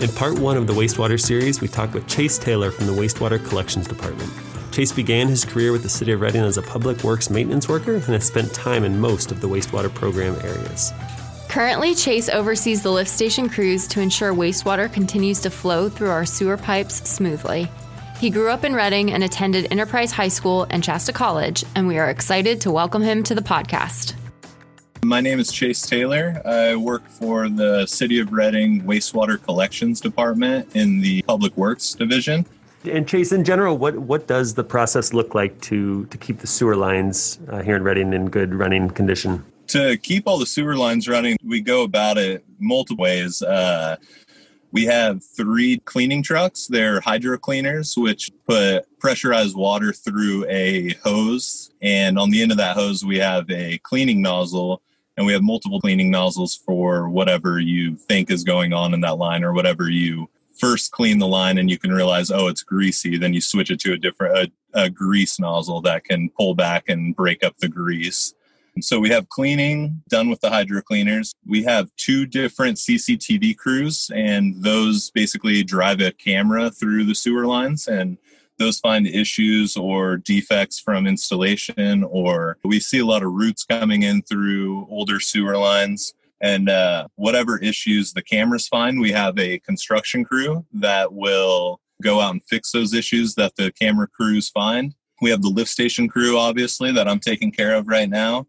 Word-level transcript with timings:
In 0.00 0.08
part 0.12 0.38
one 0.38 0.56
of 0.56 0.66
the 0.66 0.72
wastewater 0.72 1.20
series, 1.20 1.60
we 1.60 1.68
talked 1.68 1.92
with 1.92 2.06
Chase 2.06 2.38
Taylor 2.38 2.70
from 2.70 2.86
the 2.86 2.92
Wastewater 2.92 3.44
Collections 3.46 3.86
Department. 3.86 4.32
Chase 4.72 4.92
began 4.92 5.28
his 5.28 5.44
career 5.44 5.72
with 5.72 5.82
the 5.82 5.90
City 5.90 6.12
of 6.12 6.22
Redding 6.22 6.40
as 6.40 6.56
a 6.56 6.62
public 6.62 7.04
works 7.04 7.28
maintenance 7.28 7.68
worker 7.68 7.96
and 7.96 8.04
has 8.04 8.26
spent 8.26 8.54
time 8.54 8.84
in 8.84 8.98
most 8.98 9.30
of 9.30 9.42
the 9.42 9.46
wastewater 9.46 9.92
program 9.92 10.36
areas. 10.42 10.94
Currently, 11.50 11.94
Chase 11.94 12.30
oversees 12.30 12.82
the 12.82 12.90
lift 12.90 13.10
station 13.10 13.50
crews 13.50 13.86
to 13.88 14.00
ensure 14.00 14.32
wastewater 14.32 14.90
continues 14.90 15.38
to 15.40 15.50
flow 15.50 15.90
through 15.90 16.08
our 16.08 16.24
sewer 16.24 16.56
pipes 16.56 17.06
smoothly. 17.06 17.68
He 18.18 18.30
grew 18.30 18.48
up 18.48 18.64
in 18.64 18.74
Redding 18.74 19.12
and 19.12 19.22
attended 19.22 19.70
Enterprise 19.70 20.12
High 20.12 20.28
School 20.28 20.66
and 20.70 20.82
Shasta 20.82 21.12
College, 21.12 21.62
and 21.74 21.86
we 21.86 21.98
are 21.98 22.08
excited 22.08 22.62
to 22.62 22.70
welcome 22.70 23.02
him 23.02 23.22
to 23.24 23.34
the 23.34 23.42
podcast. 23.42 24.14
My 25.02 25.20
name 25.20 25.40
is 25.40 25.50
Chase 25.50 25.82
Taylor. 25.82 26.40
I 26.44 26.76
work 26.76 27.08
for 27.08 27.48
the 27.48 27.86
City 27.86 28.20
of 28.20 28.32
Redding 28.32 28.82
Wastewater 28.82 29.42
Collections 29.42 30.00
Department 30.00 30.74
in 30.76 31.00
the 31.00 31.22
Public 31.22 31.56
Works 31.56 31.94
Division. 31.94 32.46
And 32.84 33.06
Chase, 33.08 33.32
in 33.32 33.44
general, 33.44 33.76
what, 33.78 33.98
what 33.98 34.26
does 34.26 34.54
the 34.54 34.64
process 34.64 35.12
look 35.12 35.34
like 35.34 35.60
to, 35.62 36.06
to 36.06 36.18
keep 36.18 36.38
the 36.38 36.46
sewer 36.46 36.76
lines 36.76 37.38
uh, 37.48 37.62
here 37.62 37.76
in 37.76 37.82
Redding 37.82 38.12
in 38.12 38.30
good 38.30 38.54
running 38.54 38.90
condition? 38.90 39.44
to 39.70 39.96
keep 39.98 40.26
all 40.26 40.38
the 40.38 40.46
sewer 40.46 40.76
lines 40.76 41.08
running, 41.08 41.36
we 41.44 41.60
go 41.60 41.84
about 41.84 42.18
it 42.18 42.44
multiple 42.58 43.02
ways. 43.02 43.40
Uh, 43.40 43.96
we 44.72 44.84
have 44.84 45.22
three 45.24 45.78
cleaning 45.78 46.22
trucks. 46.22 46.66
They're 46.66 47.00
hydro 47.00 47.38
cleaners, 47.38 47.96
which 47.96 48.30
put 48.46 48.82
pressurized 48.98 49.56
water 49.56 49.92
through 49.92 50.46
a 50.48 50.94
hose. 51.04 51.70
And 51.80 52.18
on 52.18 52.30
the 52.30 52.42
end 52.42 52.50
of 52.50 52.56
that 52.58 52.76
hose, 52.76 53.04
we 53.04 53.18
have 53.18 53.48
a 53.50 53.78
cleaning 53.78 54.20
nozzle. 54.22 54.82
And 55.20 55.26
we 55.26 55.34
have 55.34 55.42
multiple 55.42 55.82
cleaning 55.82 56.10
nozzles 56.10 56.56
for 56.56 57.10
whatever 57.10 57.60
you 57.60 57.94
think 57.94 58.30
is 58.30 58.42
going 58.42 58.72
on 58.72 58.94
in 58.94 59.02
that 59.02 59.18
line 59.18 59.44
or 59.44 59.52
whatever 59.52 59.90
you 59.90 60.30
first 60.58 60.92
clean 60.92 61.18
the 61.18 61.28
line 61.28 61.58
and 61.58 61.68
you 61.68 61.76
can 61.76 61.92
realize, 61.92 62.30
oh, 62.30 62.48
it's 62.48 62.62
greasy. 62.62 63.18
Then 63.18 63.34
you 63.34 63.42
switch 63.42 63.70
it 63.70 63.80
to 63.80 63.92
a 63.92 63.98
different 63.98 64.50
a, 64.74 64.84
a 64.84 64.88
grease 64.88 65.38
nozzle 65.38 65.82
that 65.82 66.04
can 66.04 66.30
pull 66.30 66.54
back 66.54 66.84
and 66.88 67.14
break 67.14 67.44
up 67.44 67.58
the 67.58 67.68
grease. 67.68 68.32
So 68.80 68.98
we 68.98 69.10
have 69.10 69.28
cleaning 69.28 70.02
done 70.08 70.30
with 70.30 70.40
the 70.40 70.48
hydro 70.48 70.80
cleaners. 70.80 71.34
We 71.46 71.64
have 71.64 71.94
two 71.98 72.24
different 72.24 72.78
CCTV 72.78 73.58
crews, 73.58 74.10
and 74.14 74.62
those 74.62 75.10
basically 75.10 75.62
drive 75.62 76.00
a 76.00 76.12
camera 76.12 76.70
through 76.70 77.04
the 77.04 77.14
sewer 77.14 77.44
lines 77.44 77.88
and 77.88 78.16
those 78.60 78.78
find 78.78 79.08
issues 79.08 79.76
or 79.76 80.18
defects 80.18 80.78
from 80.78 81.08
installation, 81.08 82.04
or 82.04 82.58
we 82.62 82.78
see 82.78 83.00
a 83.00 83.04
lot 83.04 83.24
of 83.24 83.32
roots 83.32 83.64
coming 83.64 84.04
in 84.04 84.22
through 84.22 84.86
older 84.88 85.18
sewer 85.18 85.56
lines. 85.56 86.14
And 86.40 86.68
uh, 86.68 87.08
whatever 87.16 87.58
issues 87.58 88.12
the 88.12 88.22
cameras 88.22 88.68
find, 88.68 89.00
we 89.00 89.10
have 89.10 89.36
a 89.38 89.58
construction 89.58 90.24
crew 90.24 90.64
that 90.72 91.12
will 91.12 91.80
go 92.00 92.20
out 92.20 92.30
and 92.30 92.44
fix 92.44 92.70
those 92.70 92.94
issues 92.94 93.34
that 93.34 93.56
the 93.56 93.72
camera 93.72 94.06
crews 94.06 94.48
find. 94.48 94.94
We 95.20 95.30
have 95.30 95.42
the 95.42 95.48
lift 95.48 95.70
station 95.70 96.08
crew, 96.08 96.38
obviously, 96.38 96.92
that 96.92 97.08
I'm 97.08 97.18
taking 97.18 97.50
care 97.50 97.74
of 97.74 97.88
right 97.88 98.08
now 98.08 98.46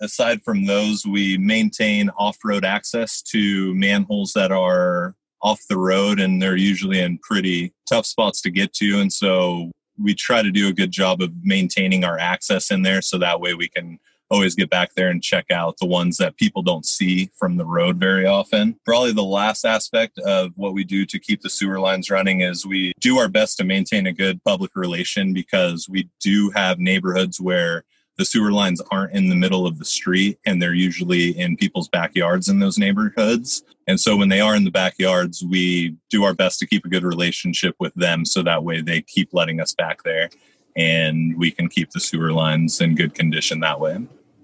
aside 0.00 0.42
from 0.42 0.66
those, 0.66 1.06
we 1.06 1.38
maintain 1.38 2.10
off 2.10 2.38
road 2.44 2.64
access 2.64 3.22
to 3.22 3.74
manholes 3.74 4.32
that 4.32 4.50
are 4.50 5.14
off 5.42 5.66
the 5.68 5.76
road 5.78 6.20
and 6.20 6.40
they're 6.40 6.56
usually 6.56 7.00
in 7.00 7.18
pretty 7.18 7.72
tough 7.88 8.06
spots 8.06 8.40
to 8.42 8.50
get 8.50 8.72
to. 8.74 9.00
And 9.00 9.12
so 9.12 9.70
we 9.98 10.14
try 10.14 10.42
to 10.42 10.50
do 10.50 10.68
a 10.68 10.72
good 10.72 10.90
job 10.90 11.20
of 11.20 11.32
maintaining 11.42 12.04
our 12.04 12.18
access 12.18 12.70
in 12.70 12.82
there 12.82 13.02
so 13.02 13.18
that 13.18 13.40
way 13.40 13.54
we 13.54 13.68
can 13.68 13.98
always 14.30 14.54
get 14.54 14.70
back 14.70 14.94
there 14.94 15.08
and 15.08 15.22
check 15.22 15.50
out 15.50 15.76
the 15.78 15.86
ones 15.86 16.16
that 16.16 16.36
people 16.36 16.62
don't 16.62 16.86
see 16.86 17.30
from 17.36 17.56
the 17.56 17.64
road 17.64 17.98
very 17.98 18.26
often. 18.26 18.78
Probably 18.84 19.12
the 19.12 19.24
last 19.24 19.64
aspect 19.64 20.18
of 20.18 20.52
what 20.54 20.72
we 20.72 20.84
do 20.84 21.04
to 21.06 21.18
keep 21.18 21.42
the 21.42 21.50
sewer 21.50 21.80
lines 21.80 22.10
running 22.10 22.40
is 22.40 22.64
we 22.64 22.92
do 23.00 23.18
our 23.18 23.28
best 23.28 23.56
to 23.58 23.64
maintain 23.64 24.06
a 24.06 24.12
good 24.12 24.42
public 24.44 24.70
relation 24.76 25.32
because 25.32 25.88
we 25.88 26.08
do 26.20 26.50
have 26.50 26.78
neighborhoods 26.78 27.40
where 27.40 27.84
the 28.20 28.26
sewer 28.26 28.52
lines 28.52 28.82
aren't 28.90 29.14
in 29.14 29.30
the 29.30 29.34
middle 29.34 29.66
of 29.66 29.78
the 29.78 29.84
street 29.84 30.38
and 30.44 30.60
they're 30.60 30.74
usually 30.74 31.30
in 31.38 31.56
people's 31.56 31.88
backyards 31.88 32.50
in 32.50 32.58
those 32.58 32.76
neighborhoods. 32.76 33.62
And 33.86 33.98
so 33.98 34.14
when 34.14 34.28
they 34.28 34.40
are 34.40 34.54
in 34.54 34.64
the 34.64 34.70
backyards, 34.70 35.42
we 35.42 35.96
do 36.10 36.24
our 36.24 36.34
best 36.34 36.58
to 36.58 36.66
keep 36.66 36.84
a 36.84 36.90
good 36.90 37.02
relationship 37.02 37.74
with 37.80 37.94
them 37.94 38.26
so 38.26 38.42
that 38.42 38.62
way 38.62 38.82
they 38.82 39.00
keep 39.00 39.30
letting 39.32 39.58
us 39.58 39.72
back 39.72 40.02
there 40.02 40.28
and 40.76 41.34
we 41.38 41.50
can 41.50 41.70
keep 41.70 41.92
the 41.92 42.00
sewer 42.00 42.30
lines 42.30 42.82
in 42.82 42.94
good 42.94 43.14
condition 43.14 43.60
that 43.60 43.80
way. 43.80 43.98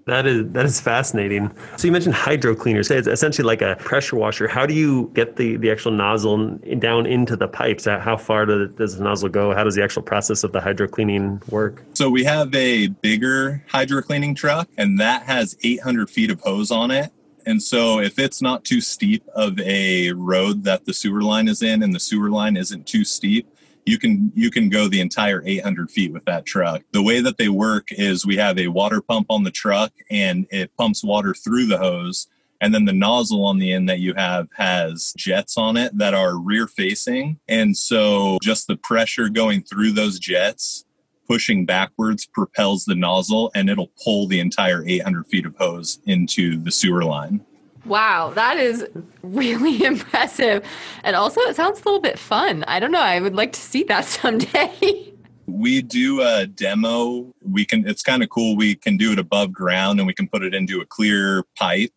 That 0.07 0.25
is 0.25 0.49
that 0.53 0.65
is 0.65 0.79
fascinating. 0.79 1.51
So 1.75 1.85
you 1.85 1.91
mentioned 1.91 2.15
hydro 2.15 2.55
cleaners. 2.55 2.89
It's 2.89 3.07
essentially 3.07 3.45
like 3.45 3.61
a 3.61 3.75
pressure 3.75 4.15
washer. 4.15 4.47
How 4.47 4.65
do 4.65 4.73
you 4.73 5.11
get 5.13 5.35
the, 5.35 5.57
the 5.57 5.69
actual 5.69 5.91
nozzle 5.91 6.57
down 6.79 7.05
into 7.05 7.35
the 7.35 7.49
pipes? 7.49 7.83
How 7.85 8.15
far 8.15 8.45
does 8.45 8.95
the 8.95 9.03
nozzle 9.03 9.27
go? 9.27 9.53
How 9.53 9.65
does 9.65 9.75
the 9.75 9.83
actual 9.83 10.01
process 10.01 10.45
of 10.45 10.53
the 10.53 10.61
hydro 10.61 10.87
cleaning 10.87 11.41
work? 11.49 11.83
So 11.93 12.09
we 12.09 12.23
have 12.23 12.55
a 12.55 12.87
bigger 12.87 13.61
hydro 13.67 14.01
cleaning 14.01 14.33
truck, 14.33 14.69
and 14.77 14.97
that 15.01 15.23
has 15.23 15.57
800 15.61 16.09
feet 16.09 16.31
of 16.31 16.39
hose 16.39 16.71
on 16.71 16.89
it. 16.89 17.11
And 17.45 17.61
so 17.61 17.99
if 17.99 18.17
it's 18.17 18.41
not 18.41 18.63
too 18.63 18.79
steep 18.79 19.27
of 19.35 19.59
a 19.59 20.11
road 20.13 20.63
that 20.63 20.85
the 20.85 20.93
sewer 20.93 21.21
line 21.21 21.49
is 21.49 21.61
in, 21.61 21.83
and 21.83 21.93
the 21.93 21.99
sewer 21.99 22.29
line 22.29 22.55
isn't 22.55 22.87
too 22.87 23.03
steep, 23.03 23.47
you 23.87 23.97
can 23.97 24.31
you 24.35 24.51
can 24.51 24.69
go 24.69 24.87
the 24.87 24.99
entire 24.99 25.41
800 25.45 25.89
feet 25.89 26.11
with 26.11 26.25
that 26.25 26.45
truck. 26.45 26.83
The 26.91 27.01
way 27.01 27.21
that 27.21 27.37
they 27.37 27.49
work 27.49 27.87
is 27.91 28.25
we 28.25 28.35
have 28.35 28.59
a 28.59 28.67
water 28.67 29.01
pump 29.01 29.27
on 29.29 29.43
the 29.43 29.51
truck 29.51 29.93
and 30.11 30.45
it 30.51 30.75
pumps 30.77 31.03
water 31.03 31.33
through 31.33 31.67
the 31.67 31.77
hose. 31.77 32.27
And 32.59 32.73
then 32.73 32.85
the 32.85 32.93
nozzle 32.93 33.45
on 33.45 33.59
the 33.59 33.71
end 33.71 33.87
that 33.87 33.99
you 33.99 34.13
have 34.15 34.47
has 34.55 35.13
jets 35.15 35.57
on 35.57 35.77
it 35.77 35.97
that 35.97 36.13
are 36.13 36.37
rear 36.37 36.67
facing 36.67 37.39
and 37.47 37.77
so 37.77 38.39
just 38.41 38.67
the 38.67 38.75
pressure 38.75 39.29
going 39.29 39.61
through 39.61 39.91
those 39.91 40.17
jets 40.17 40.83
pushing 41.27 41.65
backwards 41.65 42.25
propels 42.25 42.85
the 42.85 42.95
nozzle 42.95 43.51
and 43.53 43.69
it'll 43.69 43.91
pull 44.03 44.27
the 44.27 44.39
entire 44.39 44.83
800 44.87 45.27
feet 45.27 45.45
of 45.45 45.55
hose 45.57 45.99
into 46.07 46.57
the 46.57 46.71
sewer 46.71 47.03
line 47.03 47.45
Wow, 47.87 48.31
that 48.35 48.57
is 48.57 48.85
really 49.23 49.83
impressive. 49.91 50.63
And 51.03 51.15
also, 51.15 51.41
it 51.41 51.55
sounds 51.55 51.81
a 51.81 51.85
little 51.85 52.01
bit 52.01 52.19
fun. 52.19 52.63
I 52.65 52.79
don't 52.79 52.91
know. 52.91 52.99
I 52.99 53.19
would 53.19 53.35
like 53.35 53.53
to 53.53 53.61
see 53.61 53.83
that 53.83 54.05
someday. 54.17 55.13
we 55.45 55.81
do 55.81 56.21
a 56.21 56.45
demo. 56.45 57.33
We 57.41 57.65
can, 57.65 57.87
it's 57.87 58.03
kind 58.03 58.21
of 58.21 58.29
cool. 58.29 58.55
We 58.55 58.75
can 58.75 58.97
do 58.97 59.13
it 59.13 59.19
above 59.19 59.53
ground 59.53 59.99
and 59.99 60.07
we 60.07 60.13
can 60.13 60.27
put 60.27 60.43
it 60.43 60.53
into 60.53 60.81
a 60.81 60.85
clear 60.85 61.43
pipe. 61.55 61.91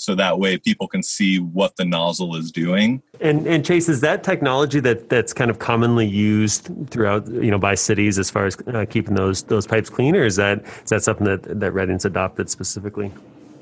So 0.00 0.14
that 0.14 0.38
way 0.38 0.56
people 0.58 0.86
can 0.86 1.02
see 1.02 1.40
what 1.40 1.74
the 1.74 1.84
nozzle 1.84 2.36
is 2.36 2.52
doing. 2.52 3.02
And, 3.20 3.48
and 3.48 3.64
Chase, 3.64 3.88
is 3.88 4.00
that 4.02 4.22
technology 4.22 4.78
that, 4.78 5.08
that's 5.08 5.32
kind 5.32 5.50
of 5.50 5.58
commonly 5.58 6.06
used 6.06 6.70
throughout, 6.88 7.26
you 7.26 7.50
know, 7.50 7.58
by 7.58 7.74
cities 7.74 8.16
as 8.16 8.30
far 8.30 8.46
as 8.46 8.56
uh, 8.68 8.86
keeping 8.88 9.16
those 9.16 9.42
those 9.42 9.66
pipes 9.66 9.90
clean, 9.90 10.14
or 10.14 10.24
is 10.24 10.36
that 10.36 10.64
is 10.84 10.90
that 10.90 11.02
something 11.02 11.26
that 11.26 11.58
that 11.58 11.72
Redding's 11.72 12.04
adopted 12.04 12.48
specifically? 12.48 13.10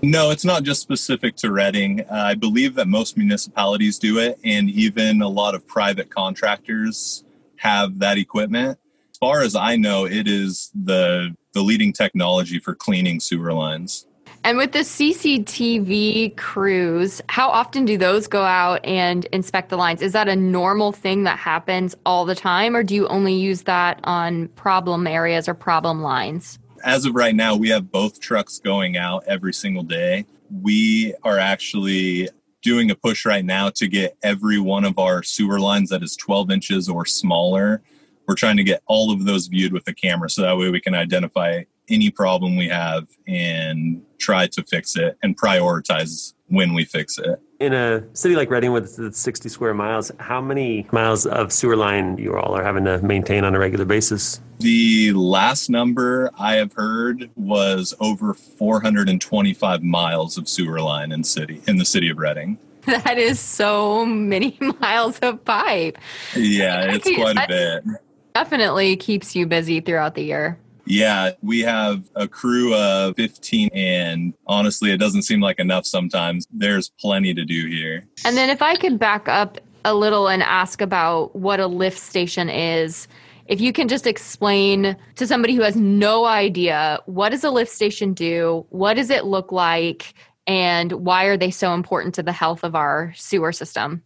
No, 0.02 0.30
it's 0.30 0.44
not 0.44 0.62
just 0.62 0.82
specific 0.82 1.36
to 1.36 1.50
Redding. 1.50 2.02
Uh, 2.02 2.06
I 2.10 2.34
believe 2.34 2.74
that 2.74 2.86
most 2.86 3.16
municipalities 3.16 3.98
do 3.98 4.18
it, 4.18 4.38
and 4.44 4.68
even 4.70 5.22
a 5.22 5.28
lot 5.28 5.54
of 5.54 5.66
private 5.66 6.10
contractors 6.10 7.24
have 7.56 7.98
that 7.98 8.18
equipment. 8.18 8.78
As 9.10 9.18
far 9.18 9.40
as 9.40 9.56
I 9.56 9.76
know, 9.76 10.04
it 10.04 10.28
is 10.28 10.70
the 10.74 11.34
the 11.54 11.62
leading 11.62 11.92
technology 11.92 12.58
for 12.58 12.74
cleaning 12.74 13.18
sewer 13.18 13.52
lines. 13.52 14.06
And 14.44 14.58
with 14.58 14.72
the 14.72 14.80
CCTV 14.80 16.36
crews, 16.36 17.20
how 17.28 17.48
often 17.48 17.84
do 17.84 17.98
those 17.98 18.28
go 18.28 18.44
out 18.44 18.84
and 18.84 19.24
inspect 19.32 19.70
the 19.70 19.76
lines? 19.76 20.02
Is 20.02 20.12
that 20.12 20.28
a 20.28 20.36
normal 20.36 20.92
thing 20.92 21.24
that 21.24 21.38
happens 21.38 21.96
all 22.04 22.24
the 22.24 22.34
time, 22.36 22.76
or 22.76 22.84
do 22.84 22.94
you 22.94 23.08
only 23.08 23.34
use 23.34 23.62
that 23.62 23.98
on 24.04 24.48
problem 24.48 25.06
areas 25.06 25.48
or 25.48 25.54
problem 25.54 26.02
lines? 26.02 26.60
As 26.86 27.04
of 27.04 27.16
right 27.16 27.34
now, 27.34 27.56
we 27.56 27.68
have 27.68 27.90
both 27.90 28.20
trucks 28.20 28.60
going 28.60 28.96
out 28.96 29.24
every 29.26 29.52
single 29.52 29.82
day. 29.82 30.24
We 30.62 31.14
are 31.24 31.36
actually 31.36 32.28
doing 32.62 32.92
a 32.92 32.94
push 32.94 33.26
right 33.26 33.44
now 33.44 33.70
to 33.70 33.88
get 33.88 34.16
every 34.22 34.60
one 34.60 34.84
of 34.84 34.96
our 34.96 35.24
sewer 35.24 35.58
lines 35.58 35.90
that 35.90 36.04
is 36.04 36.14
12 36.14 36.52
inches 36.52 36.88
or 36.88 37.04
smaller. 37.04 37.82
We're 38.28 38.36
trying 38.36 38.56
to 38.58 38.64
get 38.64 38.82
all 38.86 39.10
of 39.10 39.24
those 39.24 39.48
viewed 39.48 39.72
with 39.72 39.84
the 39.84 39.94
camera 39.94 40.30
so 40.30 40.42
that 40.42 40.56
way 40.56 40.70
we 40.70 40.80
can 40.80 40.94
identify 40.94 41.64
any 41.88 42.10
problem 42.10 42.56
we 42.56 42.68
have 42.68 43.08
and 43.26 44.02
try 44.18 44.46
to 44.46 44.62
fix 44.62 44.96
it 44.96 45.18
and 45.24 45.36
prioritize 45.36 46.34
when 46.46 46.72
we 46.72 46.84
fix 46.84 47.18
it. 47.18 47.40
In 47.58 47.72
a 47.72 48.04
city 48.14 48.36
like 48.36 48.50
Redding 48.50 48.72
with 48.72 49.14
60 49.14 49.48
square 49.48 49.72
miles, 49.72 50.12
how 50.18 50.42
many 50.42 50.86
miles 50.92 51.24
of 51.24 51.50
sewer 51.50 51.76
line 51.76 52.18
you 52.18 52.36
all 52.36 52.54
are 52.54 52.62
having 52.62 52.84
to 52.84 52.98
maintain 52.98 53.44
on 53.44 53.54
a 53.54 53.58
regular 53.58 53.86
basis? 53.86 54.40
The 54.58 55.12
last 55.12 55.70
number 55.70 56.30
I 56.38 56.56
have 56.56 56.74
heard 56.74 57.30
was 57.34 57.94
over 57.98 58.34
425 58.34 59.82
miles 59.82 60.36
of 60.36 60.48
sewer 60.50 60.80
line 60.80 61.12
in 61.12 61.24
city 61.24 61.62
in 61.66 61.78
the 61.78 61.84
city 61.86 62.10
of 62.10 62.18
Redding. 62.18 62.58
That 62.86 63.18
is 63.18 63.40
so 63.40 64.06
many 64.06 64.56
miles 64.80 65.18
of 65.18 65.44
pipe. 65.44 65.98
Yeah, 66.36 66.92
it's 66.92 67.10
quite 67.16 67.36
a 67.36 67.46
bit. 67.48 67.84
Definitely 68.32 68.96
keeps 68.96 69.34
you 69.34 69.44
busy 69.44 69.80
throughout 69.80 70.14
the 70.14 70.22
year. 70.22 70.58
Yeah, 70.86 71.32
we 71.42 71.60
have 71.60 72.08
a 72.14 72.28
crew 72.28 72.74
of 72.74 73.16
15, 73.16 73.70
and 73.74 74.34
honestly, 74.46 74.92
it 74.92 74.98
doesn't 74.98 75.22
seem 75.22 75.40
like 75.40 75.58
enough 75.58 75.84
sometimes. 75.84 76.46
There's 76.52 76.90
plenty 77.00 77.34
to 77.34 77.44
do 77.44 77.66
here. 77.66 78.06
And 78.24 78.36
then, 78.36 78.50
if 78.50 78.62
I 78.62 78.76
could 78.76 78.98
back 78.98 79.28
up 79.28 79.58
a 79.86 79.94
little 79.94 80.28
and 80.28 80.42
ask 80.42 80.80
about 80.80 81.34
what 81.36 81.60
a 81.60 81.66
lift 81.68 81.98
station 81.98 82.50
is. 82.50 83.06
If 83.46 83.60
you 83.60 83.72
can 83.72 83.86
just 83.86 84.04
explain 84.04 84.96
to 85.14 85.26
somebody 85.28 85.54
who 85.54 85.62
has 85.62 85.76
no 85.76 86.24
idea 86.24 86.98
what 87.06 87.28
does 87.28 87.44
a 87.44 87.50
lift 87.50 87.70
station 87.70 88.12
do? 88.12 88.66
What 88.70 88.94
does 88.94 89.10
it 89.10 89.24
look 89.24 89.52
like? 89.52 90.14
And 90.48 90.90
why 90.90 91.26
are 91.26 91.36
they 91.36 91.52
so 91.52 91.72
important 91.72 92.16
to 92.16 92.24
the 92.24 92.32
health 92.32 92.64
of 92.64 92.74
our 92.74 93.12
sewer 93.14 93.52
system? 93.52 94.02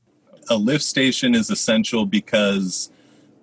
A 0.51 0.57
lift 0.57 0.85
station 0.85 1.35
is 1.35 1.49
essential 1.49 2.05
because 2.05 2.91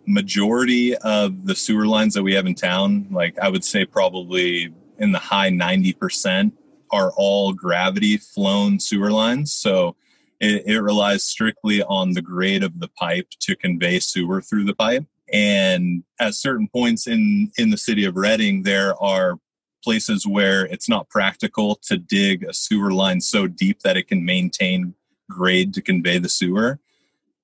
majority 0.08 0.96
of 0.96 1.46
the 1.46 1.56
sewer 1.56 1.86
lines 1.86 2.14
that 2.14 2.24
we 2.24 2.34
have 2.34 2.46
in 2.46 2.56
town, 2.56 3.08
like 3.12 3.38
I 3.40 3.50
would 3.50 3.64
say 3.64 3.86
probably 3.86 4.74
in 4.98 5.12
the 5.12 5.20
high 5.20 5.50
90%, 5.50 6.54
are 6.92 7.12
all 7.18 7.54
gravity 7.54 8.18
flown 8.18 8.80
sewer 8.80 9.12
lines. 9.12 9.54
So 9.54 9.96
it, 10.40 10.66
it, 10.66 10.80
relies 10.80 11.26
strictly 11.26 11.84
on 11.84 12.14
the 12.14 12.22
grade 12.22 12.64
of 12.64 12.80
the 12.80 12.88
pipe 12.88 13.28
to 13.42 13.56
convey 13.56 14.00
sewer 14.00 14.42
through 14.42 14.64
the 14.64 14.76
pipe. 14.76 15.06
And 15.34 16.04
at 16.20 16.36
certain 16.36 16.70
points 16.70 17.06
in, 17.06 17.52
in 17.58 17.72
the 17.72 17.78
city 17.78 18.06
of 18.06 18.16
Redding, 18.16 18.64
there 18.64 18.96
are 19.04 19.38
places 19.84 20.26
where 20.26 20.66
it's 20.66 20.88
not 20.88 21.10
practical 21.10 21.76
to 21.76 21.98
dig 21.98 22.44
a 22.44 22.54
sewer 22.54 22.94
line 22.94 23.20
so 23.20 23.48
deep 23.48 23.82
that 23.82 23.98
it 23.98 24.08
can 24.08 24.24
maintain 24.24 24.94
grade 25.30 25.74
to 25.74 25.82
convey 25.82 26.20
the 26.20 26.30
sewer. 26.30 26.80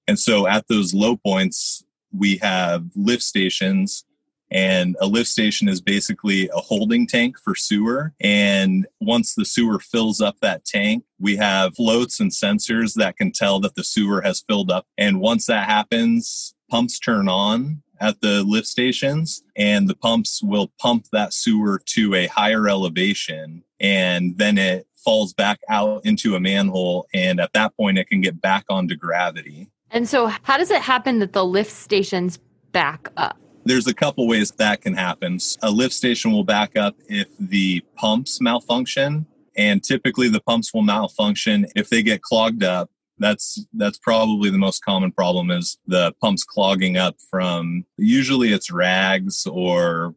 And 0.07 0.19
so 0.19 0.47
at 0.47 0.67
those 0.67 0.93
low 0.93 1.17
points, 1.17 1.82
we 2.13 2.37
have 2.37 2.85
lift 2.95 3.23
stations 3.23 4.05
and 4.53 4.95
a 5.01 5.07
lift 5.07 5.29
station 5.29 5.67
is 5.67 5.81
basically 5.81 6.47
a 6.53 6.59
holding 6.59 7.07
tank 7.07 7.37
for 7.39 7.55
sewer. 7.55 8.13
And 8.21 8.85
once 9.01 9.33
the 9.33 9.45
sewer 9.45 9.79
fills 9.79 10.21
up 10.21 10.37
that 10.41 10.63
tank, 10.63 11.03
we 11.19 11.35
have 11.37 11.75
floats 11.75 12.19
and 12.19 12.29
sensors 12.29 12.93
that 12.95 13.17
can 13.17 13.31
tell 13.31 13.59
that 13.61 13.73
the 13.73 13.83
sewer 13.83 14.21
has 14.21 14.43
filled 14.47 14.69
up. 14.69 14.85
And 14.95 15.19
once 15.19 15.47
that 15.47 15.67
happens, 15.67 16.53
pumps 16.69 16.99
turn 16.99 17.27
on 17.27 17.81
at 17.99 18.21
the 18.21 18.43
lift 18.43 18.67
stations 18.67 19.43
and 19.55 19.87
the 19.87 19.95
pumps 19.95 20.41
will 20.43 20.71
pump 20.79 21.07
that 21.11 21.33
sewer 21.33 21.81
to 21.85 22.13
a 22.13 22.27
higher 22.27 22.67
elevation 22.67 23.63
and 23.79 24.37
then 24.37 24.57
it 24.57 24.87
falls 24.95 25.33
back 25.33 25.59
out 25.69 26.05
into 26.05 26.35
a 26.35 26.39
manhole 26.39 27.07
and 27.13 27.39
at 27.39 27.53
that 27.53 27.75
point 27.77 27.97
it 27.97 28.07
can 28.07 28.21
get 28.21 28.41
back 28.41 28.65
onto 28.69 28.95
gravity 28.95 29.69
and 29.93 30.09
so, 30.09 30.27
how 30.41 30.57
does 30.57 30.71
it 30.71 30.81
happen 30.81 31.19
that 31.19 31.33
the 31.33 31.45
lift 31.45 31.71
stations 31.71 32.39
back 32.71 33.09
up? 33.15 33.37
There's 33.63 33.87
a 33.87 33.93
couple 33.93 34.27
ways 34.27 34.51
that 34.51 34.81
can 34.81 34.95
happen. 34.95 35.37
A 35.61 35.71
lift 35.71 35.93
station 35.93 36.31
will 36.31 36.43
back 36.43 36.75
up 36.75 36.95
if 37.07 37.27
the 37.39 37.81
pumps 37.95 38.41
malfunction, 38.41 39.27
and 39.55 39.83
typically 39.83 40.27
the 40.27 40.41
pumps 40.41 40.73
will 40.73 40.81
malfunction 40.81 41.67
if 41.75 41.89
they 41.89 42.01
get 42.01 42.23
clogged 42.23 42.63
up. 42.63 42.89
That's 43.19 43.65
that's 43.73 43.99
probably 43.99 44.49
the 44.49 44.57
most 44.57 44.83
common 44.83 45.11
problem 45.11 45.51
is 45.51 45.77
the 45.85 46.13
pumps 46.19 46.43
clogging 46.43 46.97
up 46.97 47.17
from 47.29 47.85
usually 47.95 48.51
it's 48.51 48.71
rags 48.71 49.45
or 49.45 50.15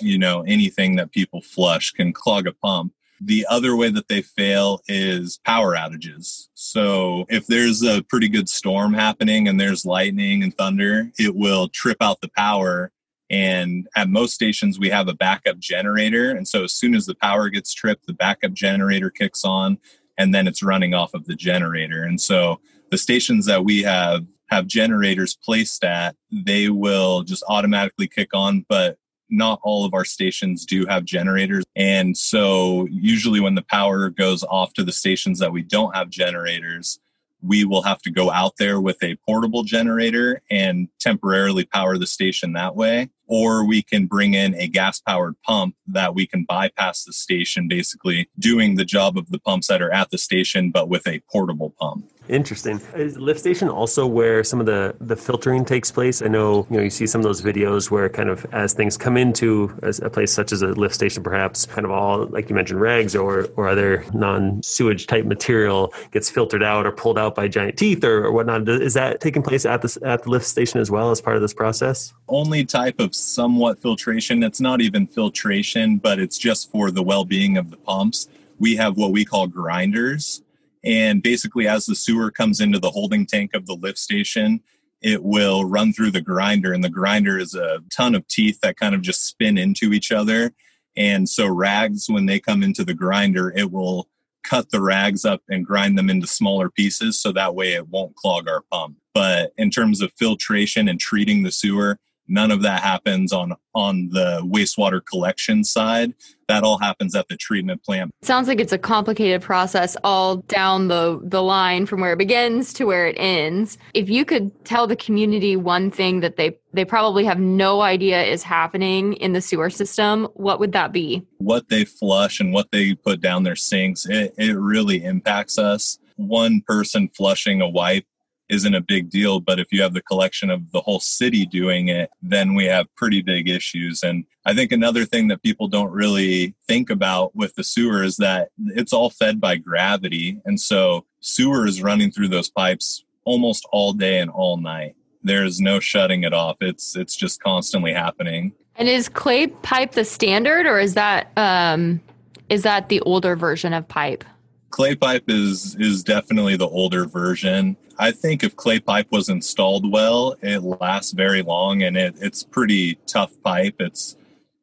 you 0.00 0.18
know 0.18 0.40
anything 0.42 0.96
that 0.96 1.12
people 1.12 1.42
flush 1.42 1.92
can 1.92 2.12
clog 2.14 2.46
a 2.46 2.52
pump 2.54 2.94
the 3.20 3.46
other 3.48 3.76
way 3.76 3.90
that 3.90 4.08
they 4.08 4.22
fail 4.22 4.80
is 4.88 5.38
power 5.44 5.74
outages. 5.74 6.48
So 6.54 7.26
if 7.28 7.46
there's 7.46 7.82
a 7.82 8.02
pretty 8.02 8.28
good 8.28 8.48
storm 8.48 8.94
happening 8.94 9.48
and 9.48 9.60
there's 9.60 9.84
lightning 9.84 10.42
and 10.42 10.56
thunder, 10.56 11.10
it 11.18 11.34
will 11.34 11.68
trip 11.68 11.98
out 12.00 12.20
the 12.20 12.30
power. 12.36 12.92
And 13.30 13.88
at 13.96 14.08
most 14.08 14.34
stations, 14.34 14.78
we 14.78 14.88
have 14.90 15.08
a 15.08 15.14
backup 15.14 15.58
generator. 15.58 16.30
And 16.30 16.46
so 16.46 16.64
as 16.64 16.72
soon 16.72 16.94
as 16.94 17.06
the 17.06 17.14
power 17.14 17.48
gets 17.48 17.74
tripped, 17.74 18.06
the 18.06 18.14
backup 18.14 18.52
generator 18.52 19.10
kicks 19.10 19.44
on 19.44 19.78
and 20.16 20.34
then 20.34 20.46
it's 20.46 20.62
running 20.62 20.94
off 20.94 21.14
of 21.14 21.26
the 21.26 21.36
generator. 21.36 22.02
And 22.02 22.20
so 22.20 22.60
the 22.90 22.98
stations 22.98 23.46
that 23.46 23.64
we 23.64 23.82
have 23.82 24.26
have 24.50 24.66
generators 24.66 25.36
placed 25.44 25.84
at, 25.84 26.16
they 26.32 26.68
will 26.68 27.22
just 27.22 27.44
automatically 27.48 28.08
kick 28.08 28.30
on. 28.34 28.64
But 28.68 28.96
not 29.30 29.60
all 29.62 29.84
of 29.84 29.94
our 29.94 30.04
stations 30.04 30.64
do 30.64 30.86
have 30.86 31.04
generators. 31.04 31.64
And 31.76 32.16
so, 32.16 32.86
usually, 32.90 33.40
when 33.40 33.54
the 33.54 33.62
power 33.62 34.10
goes 34.10 34.44
off 34.44 34.72
to 34.74 34.84
the 34.84 34.92
stations 34.92 35.38
that 35.38 35.52
we 35.52 35.62
don't 35.62 35.94
have 35.94 36.10
generators, 36.10 36.98
we 37.42 37.64
will 37.64 37.82
have 37.82 38.02
to 38.02 38.10
go 38.10 38.30
out 38.30 38.54
there 38.58 38.80
with 38.80 39.02
a 39.02 39.16
portable 39.26 39.62
generator 39.62 40.40
and 40.50 40.88
temporarily 40.98 41.64
power 41.64 41.96
the 41.96 42.06
station 42.06 42.52
that 42.52 42.74
way. 42.74 43.10
Or 43.26 43.64
we 43.64 43.82
can 43.82 44.06
bring 44.06 44.34
in 44.34 44.54
a 44.54 44.66
gas 44.66 45.00
powered 45.00 45.40
pump 45.42 45.76
that 45.86 46.14
we 46.14 46.26
can 46.26 46.44
bypass 46.44 47.04
the 47.04 47.12
station, 47.12 47.68
basically 47.68 48.28
doing 48.38 48.74
the 48.74 48.84
job 48.84 49.16
of 49.16 49.30
the 49.30 49.38
pumps 49.38 49.68
that 49.68 49.82
are 49.82 49.92
at 49.92 50.10
the 50.10 50.18
station, 50.18 50.70
but 50.70 50.88
with 50.88 51.06
a 51.06 51.22
portable 51.30 51.74
pump. 51.78 52.10
Interesting. 52.28 52.80
Is 52.94 53.16
lift 53.18 53.40
station 53.40 53.68
also 53.68 54.06
where 54.06 54.44
some 54.44 54.60
of 54.60 54.66
the, 54.66 54.94
the 55.00 55.16
filtering 55.16 55.64
takes 55.64 55.90
place? 55.90 56.20
I 56.20 56.28
know 56.28 56.66
you 56.70 56.76
know 56.76 56.82
you 56.82 56.90
see 56.90 57.06
some 57.06 57.20
of 57.20 57.24
those 57.24 57.40
videos 57.40 57.90
where 57.90 58.08
kind 58.08 58.28
of 58.28 58.46
as 58.52 58.74
things 58.74 58.96
come 58.96 59.16
into 59.16 59.76
a 59.82 60.10
place 60.10 60.32
such 60.32 60.52
as 60.52 60.62
a 60.62 60.68
lift 60.68 60.94
station, 60.94 61.22
perhaps 61.22 61.64
kind 61.66 61.84
of 61.84 61.90
all 61.90 62.26
like 62.26 62.50
you 62.50 62.54
mentioned 62.54 62.80
rags 62.80 63.16
or 63.16 63.48
or 63.56 63.68
other 63.68 64.04
non 64.12 64.62
sewage 64.62 65.06
type 65.06 65.24
material 65.24 65.92
gets 66.10 66.28
filtered 66.28 66.62
out 66.62 66.86
or 66.86 66.92
pulled 66.92 67.18
out 67.18 67.34
by 67.34 67.48
giant 67.48 67.78
teeth 67.78 68.04
or, 68.04 68.26
or 68.26 68.32
whatnot. 68.32 68.68
Is 68.68 68.94
that 68.94 69.20
taking 69.20 69.42
place 69.42 69.64
at 69.64 69.82
the 69.82 69.98
at 70.04 70.24
the 70.24 70.30
lift 70.30 70.46
station 70.46 70.80
as 70.80 70.90
well 70.90 71.10
as 71.10 71.20
part 71.20 71.36
of 71.36 71.42
this 71.42 71.54
process? 71.54 72.12
Only 72.28 72.64
type 72.64 73.00
of 73.00 73.14
somewhat 73.14 73.80
filtration. 73.80 74.42
It's 74.42 74.60
not 74.60 74.80
even 74.82 75.06
filtration, 75.06 75.96
but 75.96 76.18
it's 76.18 76.36
just 76.36 76.70
for 76.70 76.90
the 76.90 77.02
well 77.02 77.24
being 77.24 77.56
of 77.56 77.70
the 77.70 77.78
pumps. 77.78 78.28
We 78.58 78.76
have 78.76 78.96
what 78.96 79.12
we 79.12 79.24
call 79.24 79.46
grinders 79.46 80.42
and 80.88 81.22
basically, 81.22 81.68
as 81.68 81.84
the 81.84 81.94
sewer 81.94 82.30
comes 82.30 82.60
into 82.60 82.78
the 82.78 82.90
holding 82.90 83.26
tank 83.26 83.50
of 83.52 83.66
the 83.66 83.74
lift 83.74 83.98
station, 83.98 84.62
it 85.02 85.22
will 85.22 85.66
run 85.66 85.92
through 85.92 86.12
the 86.12 86.22
grinder. 86.22 86.72
And 86.72 86.82
the 86.82 86.88
grinder 86.88 87.38
is 87.38 87.54
a 87.54 87.80
ton 87.94 88.14
of 88.14 88.26
teeth 88.26 88.60
that 88.62 88.78
kind 88.78 88.94
of 88.94 89.02
just 89.02 89.26
spin 89.26 89.58
into 89.58 89.92
each 89.92 90.10
other. 90.10 90.54
And 90.96 91.28
so, 91.28 91.46
rags, 91.46 92.08
when 92.08 92.24
they 92.24 92.40
come 92.40 92.62
into 92.62 92.86
the 92.86 92.94
grinder, 92.94 93.52
it 93.54 93.70
will 93.70 94.08
cut 94.44 94.70
the 94.70 94.80
rags 94.80 95.26
up 95.26 95.42
and 95.50 95.66
grind 95.66 95.98
them 95.98 96.08
into 96.08 96.26
smaller 96.26 96.70
pieces 96.70 97.20
so 97.20 97.32
that 97.32 97.54
way 97.54 97.74
it 97.74 97.88
won't 97.88 98.16
clog 98.16 98.48
our 98.48 98.62
pump. 98.72 98.96
But 99.12 99.52
in 99.58 99.70
terms 99.70 100.00
of 100.00 100.10
filtration 100.14 100.88
and 100.88 100.98
treating 100.98 101.42
the 101.42 101.52
sewer, 101.52 101.98
None 102.28 102.50
of 102.50 102.62
that 102.62 102.82
happens 102.82 103.32
on 103.32 103.54
on 103.74 104.10
the 104.10 104.42
wastewater 104.44 105.00
collection 105.04 105.64
side. 105.64 106.12
That 106.48 106.62
all 106.62 106.78
happens 106.78 107.14
at 107.14 107.28
the 107.28 107.36
treatment 107.36 107.84
plant. 107.84 108.12
Sounds 108.22 108.48
like 108.48 108.60
it's 108.60 108.72
a 108.72 108.78
complicated 108.78 109.42
process 109.42 109.96
all 110.04 110.36
down 110.36 110.88
the 110.88 111.20
the 111.22 111.42
line 111.42 111.86
from 111.86 112.00
where 112.00 112.12
it 112.12 112.18
begins 112.18 112.72
to 112.74 112.84
where 112.84 113.06
it 113.06 113.16
ends. 113.18 113.78
If 113.94 114.08
you 114.08 114.24
could 114.24 114.64
tell 114.64 114.86
the 114.86 114.96
community 114.96 115.56
one 115.56 115.90
thing 115.90 116.20
that 116.20 116.36
they 116.36 116.58
they 116.72 116.84
probably 116.84 117.24
have 117.24 117.38
no 117.38 117.80
idea 117.80 118.22
is 118.22 118.42
happening 118.42 119.14
in 119.14 119.32
the 119.32 119.40
sewer 119.40 119.70
system, 119.70 120.28
what 120.34 120.60
would 120.60 120.72
that 120.72 120.92
be? 120.92 121.26
What 121.38 121.68
they 121.68 121.84
flush 121.84 122.40
and 122.40 122.52
what 122.52 122.70
they 122.72 122.94
put 122.94 123.20
down 123.20 123.42
their 123.42 123.56
sinks, 123.56 124.06
it, 124.06 124.34
it 124.36 124.56
really 124.56 125.04
impacts 125.04 125.58
us. 125.58 125.98
One 126.16 126.62
person 126.66 127.08
flushing 127.08 127.60
a 127.60 127.68
wipe 127.68 128.04
isn't 128.48 128.74
a 128.74 128.80
big 128.80 129.10
deal. 129.10 129.40
But 129.40 129.58
if 129.58 129.72
you 129.72 129.82
have 129.82 129.94
the 129.94 130.02
collection 130.02 130.50
of 130.50 130.72
the 130.72 130.80
whole 130.80 131.00
city 131.00 131.46
doing 131.46 131.88
it, 131.88 132.10
then 132.22 132.54
we 132.54 132.64
have 132.66 132.94
pretty 132.96 133.22
big 133.22 133.48
issues. 133.48 134.02
And 134.02 134.24
I 134.44 134.54
think 134.54 134.72
another 134.72 135.04
thing 135.04 135.28
that 135.28 135.42
people 135.42 135.68
don't 135.68 135.92
really 135.92 136.54
think 136.66 136.90
about 136.90 137.34
with 137.36 137.54
the 137.54 137.64
sewer 137.64 138.02
is 138.02 138.16
that 138.16 138.48
it's 138.68 138.92
all 138.92 139.10
fed 139.10 139.40
by 139.40 139.56
gravity. 139.56 140.40
And 140.44 140.60
so 140.60 141.04
sewer 141.20 141.66
is 141.66 141.82
running 141.82 142.10
through 142.10 142.28
those 142.28 142.48
pipes 142.48 143.04
almost 143.24 143.66
all 143.72 143.92
day 143.92 144.18
and 144.18 144.30
all 144.30 144.56
night. 144.56 144.94
There's 145.22 145.60
no 145.60 145.80
shutting 145.80 146.22
it 146.22 146.32
off. 146.32 146.56
It's 146.60 146.96
it's 146.96 147.14
just 147.14 147.42
constantly 147.42 147.92
happening. 147.92 148.52
And 148.76 148.88
is 148.88 149.08
clay 149.08 149.48
pipe 149.48 149.92
the 149.92 150.04
standard 150.04 150.64
or 150.64 150.78
is 150.78 150.94
that 150.94 151.30
um 151.36 152.00
is 152.48 152.62
that 152.62 152.88
the 152.88 153.00
older 153.02 153.36
version 153.36 153.74
of 153.74 153.86
pipe? 153.86 154.24
Clay 154.70 154.94
pipe 154.94 155.24
is 155.28 155.76
is 155.78 156.02
definitely 156.02 156.56
the 156.56 156.68
older 156.68 157.04
version. 157.06 157.76
I 157.98 158.12
think 158.12 158.44
if 158.44 158.54
clay 158.54 158.78
pipe 158.78 159.08
was 159.10 159.28
installed 159.28 159.90
well, 159.90 160.36
it 160.40 160.62
lasts 160.62 161.12
very 161.12 161.42
long 161.42 161.82
and 161.82 161.96
it, 161.96 162.14
it's 162.20 162.44
pretty 162.44 162.96
tough 163.06 163.32
pipe. 163.42 163.76
It's 163.80 164.16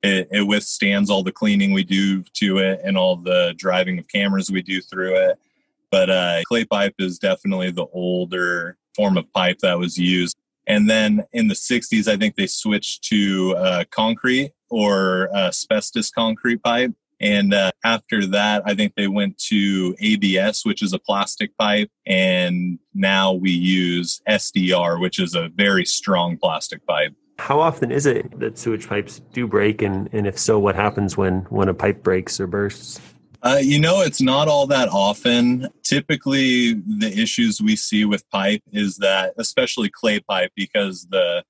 it, 0.04 0.30
it 0.32 0.42
withstands 0.44 1.10
all 1.10 1.24
the 1.24 1.32
cleaning 1.32 1.74
we 1.74 1.84
do 1.84 2.24
to 2.36 2.60
it 2.60 2.80
and 2.84 2.98
all 2.98 3.16
the 3.16 3.54
driving 3.58 3.98
of 3.98 4.08
cameras 4.08 4.52
we 4.52 4.62
do 4.62 4.80
through 4.82 5.16
it. 5.16 5.40
But 5.92 6.10
uh, 6.10 6.42
clay 6.46 6.66
pipe 6.66 6.96
is 7.00 7.20
definitely 7.20 7.72
the 7.72 7.88
older 7.92 8.78
form 8.96 9.18
of 9.18 9.32
pipe 9.34 9.60
that 9.60 9.80
was 9.80 9.98
used. 9.98 10.38
And 10.68 10.90
then 10.90 11.24
in 11.34 11.48
the 11.48 11.56
60s, 11.56 12.08
I 12.08 12.18
think 12.18 12.36
they 12.36 12.48
switched 12.48 13.04
to 13.06 13.56
uh, 13.58 13.84
concrete 13.92 14.52
or 14.70 15.30
uh, 15.36 15.48
asbestos 15.48 16.10
concrete 16.10 16.64
pipe. 16.64 16.92
And 17.20 17.54
uh, 17.54 17.72
after 17.84 18.26
that, 18.28 18.64
I 18.66 18.76
think 18.76 18.96
they 18.96 19.08
went 19.08 19.38
to 19.50 19.96
ABS, 20.00 20.66
which 20.66 20.82
is 20.84 20.94
a 20.94 21.00
plastic 21.00 21.56
pipe. 21.58 21.90
And 22.06 22.80
now 22.94 23.34
we 23.34 23.52
use 23.52 24.22
SDR, 24.28 25.00
which 25.00 25.20
is 25.20 25.36
a 25.36 25.50
very 25.50 25.86
strong 25.86 26.38
plastic 26.38 26.86
pipe. 26.86 27.14
How 27.40 27.60
often 27.60 27.92
is 27.92 28.06
it 28.06 28.40
that 28.40 28.58
sewage 28.58 28.88
pipes 28.88 29.22
do 29.34 29.48
break? 29.48 29.82
And, 29.82 30.10
and 30.14 30.26
if 30.28 30.38
so, 30.38 30.58
what 30.58 30.76
happens 30.76 31.18
when, 31.18 31.42
when 31.50 31.68
a 31.68 31.74
pipe 31.74 32.04
breaks 32.04 32.40
or 32.40 32.48
bursts? 32.48 33.00
Uh, 33.46 33.60
you 33.62 33.80
know, 33.80 34.02
it's 34.02 34.22
not 34.22 34.48
all 34.48 34.66
that 34.66 34.90
often. 34.90 35.70
Typically, 35.84 36.74
the 36.74 37.14
issues 37.16 37.62
we 37.62 37.76
see 37.76 38.04
with 38.04 38.28
pipe 38.32 38.64
is 38.72 38.98
that, 38.98 39.34
especially 39.38 39.88
clay 39.88 40.20
pipe, 40.20 40.52
because 40.56 41.06
the 41.12 41.44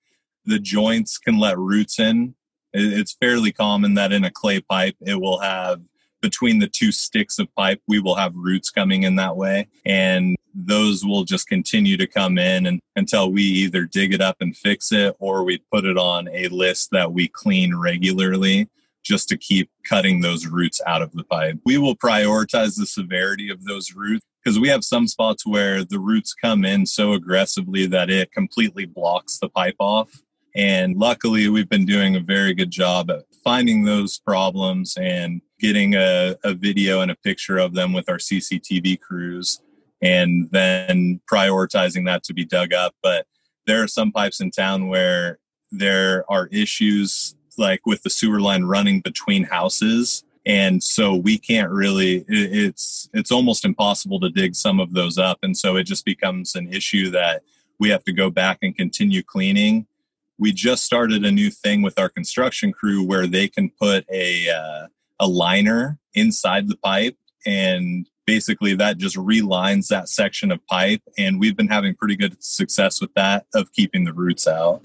the 0.45 0.59
joints 0.59 1.17
can 1.17 1.39
let 1.39 1.57
roots 1.57 1.99
in. 1.99 2.35
It's 2.77 3.13
fairly 3.13 3.51
common 3.51 3.93
that 3.93 4.11
in 4.11 4.25
a 4.25 4.31
clay 4.31 4.59
pipe, 4.59 4.95
it 5.01 5.19
will 5.19 5.39
have 5.39 5.81
between 6.21 6.57
the 6.57 6.67
two 6.67 6.91
sticks 6.91 7.37
of 7.37 7.53
pipe, 7.55 7.79
we 7.87 7.99
will 7.99 8.15
have 8.15 8.33
roots 8.35 8.71
coming 8.71 9.03
in 9.03 9.15
that 9.15 9.37
way. 9.37 9.67
And 9.85 10.35
those 10.55 11.05
will 11.05 11.23
just 11.23 11.47
continue 11.47 11.97
to 11.97 12.07
come 12.07 12.39
in 12.39 12.65
and, 12.65 12.79
until 12.95 13.31
we 13.31 13.43
either 13.43 13.85
dig 13.85 14.11
it 14.11 14.21
up 14.21 14.37
and 14.39 14.57
fix 14.57 14.91
it 14.91 15.15
or 15.19 15.43
we 15.43 15.61
put 15.71 15.85
it 15.85 15.97
on 15.97 16.27
a 16.29 16.47
list 16.47 16.89
that 16.91 17.13
we 17.13 17.27
clean 17.27 17.75
regularly 17.75 18.67
just 19.03 19.29
to 19.29 19.37
keep 19.37 19.69
cutting 19.87 20.21
those 20.21 20.47
roots 20.47 20.81
out 20.87 21.03
of 21.03 21.11
the 21.11 21.23
pipe. 21.25 21.59
We 21.63 21.77
will 21.77 21.95
prioritize 21.95 22.75
the 22.75 22.87
severity 22.87 23.51
of 23.51 23.63
those 23.65 23.93
roots 23.93 24.25
because 24.43 24.59
we 24.59 24.69
have 24.69 24.83
some 24.83 25.07
spots 25.07 25.45
where 25.45 25.83
the 25.83 25.99
roots 25.99 26.33
come 26.33 26.65
in 26.65 26.87
so 26.87 27.13
aggressively 27.13 27.85
that 27.87 28.09
it 28.09 28.31
completely 28.31 28.85
blocks 28.85 29.37
the 29.37 29.49
pipe 29.49 29.75
off. 29.77 30.23
And 30.55 30.95
luckily, 30.95 31.49
we've 31.49 31.67
been 31.67 31.85
doing 31.85 32.15
a 32.15 32.21
very 32.21 32.53
good 32.53 32.71
job 32.71 33.11
at 33.11 33.23
finding 33.43 33.83
those 33.83 34.17
problems 34.17 34.95
and 34.97 35.41
getting 35.59 35.95
a, 35.95 36.35
a 36.45 36.53
video 36.53 37.01
and 37.01 37.11
a 37.11 37.15
picture 37.15 37.57
of 37.57 37.73
them 37.73 37.91
with 37.91 38.09
our 38.09 38.17
CCTV 38.17 39.01
crews 39.01 39.59
and 40.01 40.49
then 40.51 41.19
prioritizing 41.31 42.05
that 42.05 42.23
to 42.23 42.33
be 42.33 42.45
dug 42.45 42.73
up. 42.73 42.95
But 43.03 43.27
there 43.67 43.83
are 43.83 43.87
some 43.87 44.13
pipes 44.13 44.39
in 44.39 44.51
town 44.51 44.87
where 44.87 45.39
there 45.71 46.23
are 46.31 46.47
issues 46.47 47.35
like 47.57 47.85
with 47.85 48.03
the 48.03 48.09
sewer 48.09 48.39
line 48.39 48.63
running 48.63 49.01
between 49.01 49.43
houses. 49.43 50.23
And 50.45 50.81
so 50.81 51.15
we 51.15 51.37
can't 51.37 51.71
really 51.71 52.23
it's 52.27 53.09
it's 53.13 53.31
almost 53.31 53.65
impossible 53.65 54.19
to 54.21 54.29
dig 54.29 54.55
some 54.55 54.79
of 54.79 54.93
those 54.93 55.17
up. 55.17 55.39
And 55.41 55.57
so 55.57 55.75
it 55.75 55.83
just 55.83 56.05
becomes 56.05 56.55
an 56.55 56.71
issue 56.71 57.09
that 57.11 57.41
we 57.79 57.89
have 57.89 58.03
to 58.05 58.13
go 58.13 58.29
back 58.29 58.59
and 58.61 58.75
continue 58.75 59.21
cleaning 59.21 59.87
we 60.37 60.51
just 60.51 60.83
started 60.83 61.23
a 61.23 61.31
new 61.31 61.49
thing 61.49 61.81
with 61.81 61.97
our 61.99 62.09
construction 62.09 62.71
crew 62.71 63.03
where 63.03 63.27
they 63.27 63.47
can 63.47 63.69
put 63.69 64.05
a 64.11 64.49
uh, 64.49 64.87
a 65.19 65.27
liner 65.27 65.97
inside 66.13 66.67
the 66.67 66.77
pipe. 66.77 67.17
And 67.45 68.07
basically 68.25 68.75
that 68.75 68.97
just 68.97 69.15
relines 69.15 69.87
that 69.87 70.09
section 70.09 70.51
of 70.51 70.65
pipe. 70.67 71.01
And 71.17 71.39
we've 71.39 71.55
been 71.55 71.67
having 71.67 71.95
pretty 71.95 72.15
good 72.15 72.43
success 72.43 72.99
with 72.99 73.13
that 73.13 73.45
of 73.53 73.71
keeping 73.73 74.03
the 74.03 74.13
roots 74.13 74.47
out. 74.47 74.81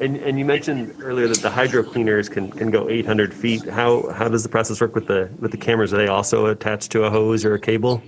And, 0.00 0.16
and 0.18 0.38
you 0.38 0.44
mentioned 0.44 0.94
earlier 1.02 1.26
that 1.26 1.38
the 1.38 1.50
hydro 1.50 1.82
cleaners 1.82 2.28
can, 2.28 2.50
can 2.52 2.70
go 2.70 2.88
800 2.88 3.34
feet. 3.34 3.68
How 3.68 4.08
how 4.12 4.28
does 4.28 4.44
the 4.44 4.48
process 4.48 4.80
work 4.80 4.94
with 4.94 5.08
the 5.08 5.28
with 5.40 5.50
the 5.50 5.56
cameras? 5.56 5.92
Are 5.92 5.96
they 5.96 6.06
also 6.06 6.46
attached 6.46 6.92
to 6.92 7.02
a 7.02 7.10
hose 7.10 7.44
or 7.44 7.54
a 7.54 7.60
cable 7.60 8.00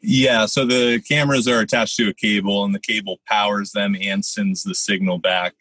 yeah, 0.00 0.46
so 0.46 0.64
the 0.64 1.00
cameras 1.08 1.48
are 1.48 1.60
attached 1.60 1.96
to 1.96 2.08
a 2.08 2.14
cable, 2.14 2.64
and 2.64 2.74
the 2.74 2.80
cable 2.80 3.20
powers 3.26 3.72
them 3.72 3.96
and 4.00 4.24
sends 4.24 4.62
the 4.62 4.74
signal 4.74 5.18
back 5.18 5.54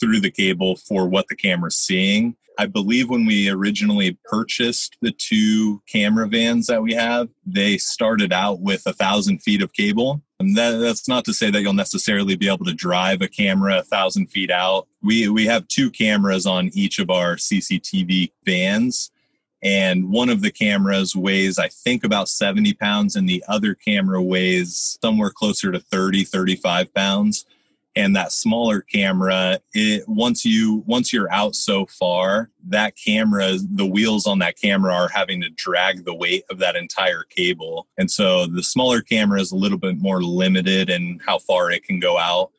through 0.00 0.20
the 0.20 0.30
cable 0.30 0.76
for 0.76 1.08
what 1.08 1.26
the 1.28 1.36
camera's 1.36 1.76
seeing. 1.76 2.36
I 2.60 2.66
believe 2.66 3.08
when 3.08 3.24
we 3.24 3.48
originally 3.48 4.18
purchased 4.24 4.96
the 5.00 5.12
two 5.12 5.80
camera 5.86 6.26
vans 6.26 6.66
that 6.66 6.82
we 6.82 6.92
have, 6.94 7.28
they 7.46 7.78
started 7.78 8.32
out 8.32 8.60
with 8.60 8.82
a 8.84 8.92
thousand 8.92 9.38
feet 9.38 9.62
of 9.62 9.72
cable. 9.72 10.22
And 10.40 10.56
that, 10.56 10.78
that's 10.78 11.06
not 11.06 11.24
to 11.26 11.32
say 11.32 11.50
that 11.50 11.62
you'll 11.62 11.72
necessarily 11.72 12.34
be 12.34 12.48
able 12.48 12.64
to 12.64 12.74
drive 12.74 13.22
a 13.22 13.28
camera 13.28 13.78
a 13.78 13.84
thousand 13.84 14.26
feet 14.26 14.50
out. 14.50 14.88
We 15.02 15.28
we 15.28 15.46
have 15.46 15.68
two 15.68 15.90
cameras 15.90 16.46
on 16.46 16.70
each 16.72 16.98
of 16.98 17.10
our 17.10 17.36
CCTV 17.36 18.32
vans 18.44 19.12
and 19.62 20.10
one 20.10 20.28
of 20.28 20.40
the 20.40 20.50
cameras 20.50 21.16
weighs 21.16 21.58
i 21.58 21.68
think 21.68 22.04
about 22.04 22.28
70 22.28 22.74
pounds 22.74 23.16
and 23.16 23.28
the 23.28 23.44
other 23.48 23.74
camera 23.74 24.22
weighs 24.22 24.98
somewhere 25.02 25.30
closer 25.30 25.72
to 25.72 25.80
30 25.80 26.24
35 26.24 26.94
pounds. 26.94 27.46
And 27.96 28.14
that 28.14 28.30
smaller 28.30 28.80
camera 28.80 29.58
it 29.74 30.04
once 30.06 30.44
you 30.44 30.84
once 30.86 31.12
you're 31.12 31.32
out 31.32 31.56
so 31.56 31.86
far 31.86 32.50
that 32.68 32.94
camera 32.96 33.56
the 33.58 33.86
wheels 33.86 34.24
on 34.24 34.38
that 34.38 34.56
camera 34.56 34.94
are 34.94 35.08
having 35.08 35.40
to 35.40 35.50
drag 35.50 36.04
the 36.04 36.14
weight 36.14 36.44
of 36.48 36.58
that 36.58 36.76
entire 36.76 37.24
cable. 37.24 37.88
And 37.96 38.08
so 38.08 38.46
the 38.46 38.62
smaller 38.62 39.00
camera 39.00 39.40
is 39.40 39.50
a 39.50 39.56
little 39.56 39.78
bit 39.78 39.98
more 39.98 40.22
limited 40.22 40.90
in 40.90 41.20
how 41.26 41.38
far 41.40 41.72
it 41.72 41.82
can 41.82 41.98
go 41.98 42.18
out. 42.18 42.52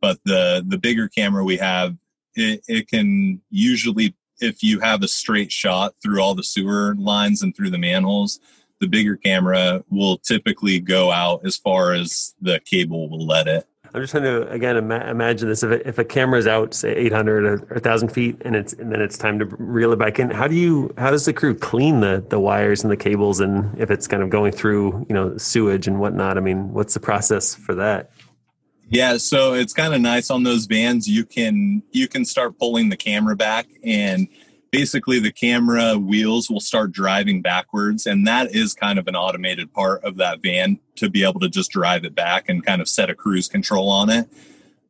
But 0.00 0.18
the 0.24 0.64
the 0.66 0.78
bigger 0.78 1.08
camera 1.08 1.44
we 1.44 1.58
have 1.58 1.96
it, 2.34 2.62
it 2.66 2.88
can 2.88 3.42
usually 3.50 4.14
if 4.40 4.62
you 4.62 4.80
have 4.80 5.02
a 5.02 5.08
straight 5.08 5.52
shot 5.52 5.94
through 6.02 6.20
all 6.20 6.34
the 6.34 6.44
sewer 6.44 6.94
lines 6.98 7.42
and 7.42 7.54
through 7.56 7.70
the 7.70 7.78
manholes, 7.78 8.40
the 8.80 8.86
bigger 8.86 9.16
camera 9.16 9.82
will 9.90 10.18
typically 10.18 10.80
go 10.80 11.10
out 11.10 11.44
as 11.44 11.56
far 11.56 11.92
as 11.92 12.34
the 12.40 12.60
cable 12.60 13.08
will 13.08 13.26
let 13.26 13.48
it. 13.48 13.66
I'm 13.94 14.02
just 14.02 14.10
trying 14.10 14.24
to 14.24 14.46
again 14.50 14.76
ima- 14.76 15.08
imagine 15.08 15.48
this: 15.48 15.62
if 15.62 15.70
a, 15.70 15.88
if 15.88 15.98
a 15.98 16.04
camera 16.04 16.38
is 16.38 16.46
out, 16.46 16.74
say 16.74 16.94
800 16.94 17.44
or 17.46 17.56
1,000 17.74 18.08
feet, 18.10 18.36
and 18.44 18.54
it's 18.54 18.74
and 18.74 18.92
then 18.92 19.00
it's 19.00 19.16
time 19.16 19.38
to 19.38 19.46
reel 19.46 19.92
it 19.92 19.98
back 19.98 20.18
in. 20.18 20.30
How 20.30 20.46
do 20.46 20.54
you? 20.54 20.92
How 20.98 21.10
does 21.10 21.24
the 21.24 21.32
crew 21.32 21.54
clean 21.54 22.00
the 22.00 22.22
the 22.28 22.38
wires 22.38 22.82
and 22.82 22.90
the 22.90 22.96
cables, 22.96 23.40
and 23.40 23.78
if 23.80 23.90
it's 23.90 24.06
kind 24.06 24.22
of 24.22 24.28
going 24.28 24.52
through 24.52 25.06
you 25.08 25.14
know 25.14 25.38
sewage 25.38 25.86
and 25.86 25.98
whatnot? 25.98 26.36
I 26.36 26.40
mean, 26.40 26.74
what's 26.74 26.92
the 26.92 27.00
process 27.00 27.54
for 27.54 27.74
that? 27.76 28.10
Yeah, 28.88 29.16
so 29.16 29.54
it's 29.54 29.72
kind 29.72 29.94
of 29.94 30.00
nice 30.00 30.30
on 30.30 30.44
those 30.44 30.66
vans. 30.66 31.08
You 31.08 31.24
can 31.24 31.82
you 31.90 32.06
can 32.06 32.24
start 32.24 32.58
pulling 32.58 32.88
the 32.88 32.96
camera 32.96 33.34
back, 33.34 33.66
and 33.82 34.28
basically 34.70 35.18
the 35.18 35.32
camera 35.32 35.98
wheels 35.98 36.48
will 36.48 36.60
start 36.60 36.92
driving 36.92 37.42
backwards, 37.42 38.06
and 38.06 38.26
that 38.28 38.54
is 38.54 38.74
kind 38.74 38.98
of 38.98 39.08
an 39.08 39.16
automated 39.16 39.72
part 39.72 40.04
of 40.04 40.16
that 40.18 40.40
van 40.40 40.78
to 40.96 41.10
be 41.10 41.24
able 41.24 41.40
to 41.40 41.48
just 41.48 41.72
drive 41.72 42.04
it 42.04 42.14
back 42.14 42.48
and 42.48 42.64
kind 42.64 42.80
of 42.80 42.88
set 42.88 43.10
a 43.10 43.14
cruise 43.14 43.48
control 43.48 43.88
on 43.88 44.08
it. 44.08 44.28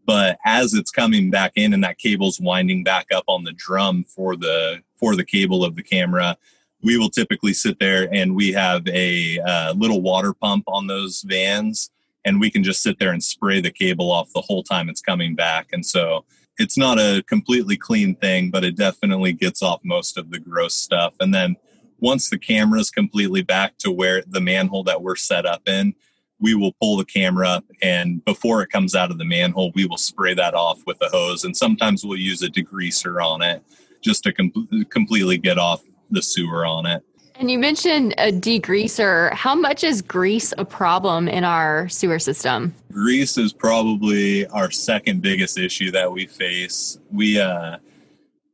But 0.04 0.38
as 0.44 0.74
it's 0.74 0.90
coming 0.90 1.30
back 1.30 1.52
in, 1.56 1.72
and 1.72 1.82
that 1.82 1.98
cable's 1.98 2.38
winding 2.38 2.84
back 2.84 3.06
up 3.14 3.24
on 3.28 3.44
the 3.44 3.52
drum 3.52 4.04
for 4.04 4.36
the 4.36 4.82
for 4.96 5.16
the 5.16 5.24
cable 5.24 5.64
of 5.64 5.74
the 5.74 5.82
camera, 5.82 6.36
we 6.82 6.98
will 6.98 7.10
typically 7.10 7.54
sit 7.54 7.78
there 7.78 8.12
and 8.12 8.36
we 8.36 8.52
have 8.52 8.86
a 8.88 9.38
uh, 9.40 9.72
little 9.72 10.02
water 10.02 10.34
pump 10.34 10.64
on 10.66 10.86
those 10.86 11.22
vans 11.22 11.90
and 12.26 12.40
we 12.40 12.50
can 12.50 12.62
just 12.64 12.82
sit 12.82 12.98
there 12.98 13.12
and 13.12 13.22
spray 13.22 13.60
the 13.60 13.70
cable 13.70 14.10
off 14.10 14.32
the 14.34 14.42
whole 14.42 14.62
time 14.62 14.90
it's 14.90 15.00
coming 15.00 15.34
back. 15.34 15.68
And 15.72 15.86
so 15.86 16.24
it's 16.58 16.76
not 16.76 16.98
a 16.98 17.22
completely 17.28 17.76
clean 17.76 18.16
thing, 18.16 18.50
but 18.50 18.64
it 18.64 18.76
definitely 18.76 19.32
gets 19.32 19.62
off 19.62 19.80
most 19.84 20.18
of 20.18 20.30
the 20.30 20.40
gross 20.40 20.74
stuff. 20.74 21.14
And 21.20 21.32
then 21.32 21.56
once 22.00 22.28
the 22.28 22.38
camera 22.38 22.80
is 22.80 22.90
completely 22.90 23.42
back 23.42 23.78
to 23.78 23.92
where 23.92 24.22
the 24.26 24.40
manhole 24.40 24.82
that 24.84 25.02
we're 25.02 25.16
set 25.16 25.46
up 25.46 25.68
in, 25.68 25.94
we 26.40 26.54
will 26.54 26.72
pull 26.80 26.96
the 26.96 27.04
camera 27.04 27.48
up 27.48 27.64
and 27.80 28.22
before 28.24 28.60
it 28.60 28.68
comes 28.68 28.94
out 28.94 29.10
of 29.10 29.18
the 29.18 29.24
manhole, 29.24 29.72
we 29.74 29.86
will 29.86 29.96
spray 29.96 30.34
that 30.34 30.52
off 30.52 30.82
with 30.84 30.98
a 31.00 31.08
hose. 31.08 31.44
And 31.44 31.56
sometimes 31.56 32.04
we'll 32.04 32.18
use 32.18 32.42
a 32.42 32.50
degreaser 32.50 33.24
on 33.24 33.40
it 33.40 33.62
just 34.02 34.24
to 34.24 34.32
com- 34.32 34.86
completely 34.90 35.38
get 35.38 35.58
off 35.58 35.82
the 36.10 36.22
sewer 36.22 36.66
on 36.66 36.86
it. 36.86 37.02
And 37.38 37.50
you 37.50 37.58
mentioned 37.58 38.14
a 38.16 38.32
degreaser. 38.32 39.32
How 39.34 39.54
much 39.54 39.84
is 39.84 40.00
grease 40.00 40.54
a 40.56 40.64
problem 40.64 41.28
in 41.28 41.44
our 41.44 41.86
sewer 41.88 42.18
system? 42.18 42.74
Grease 42.90 43.36
is 43.36 43.52
probably 43.52 44.46
our 44.46 44.70
second 44.70 45.20
biggest 45.20 45.58
issue 45.58 45.90
that 45.90 46.10
we 46.10 46.26
face. 46.26 46.98
We 47.12 47.38
uh, 47.38 47.76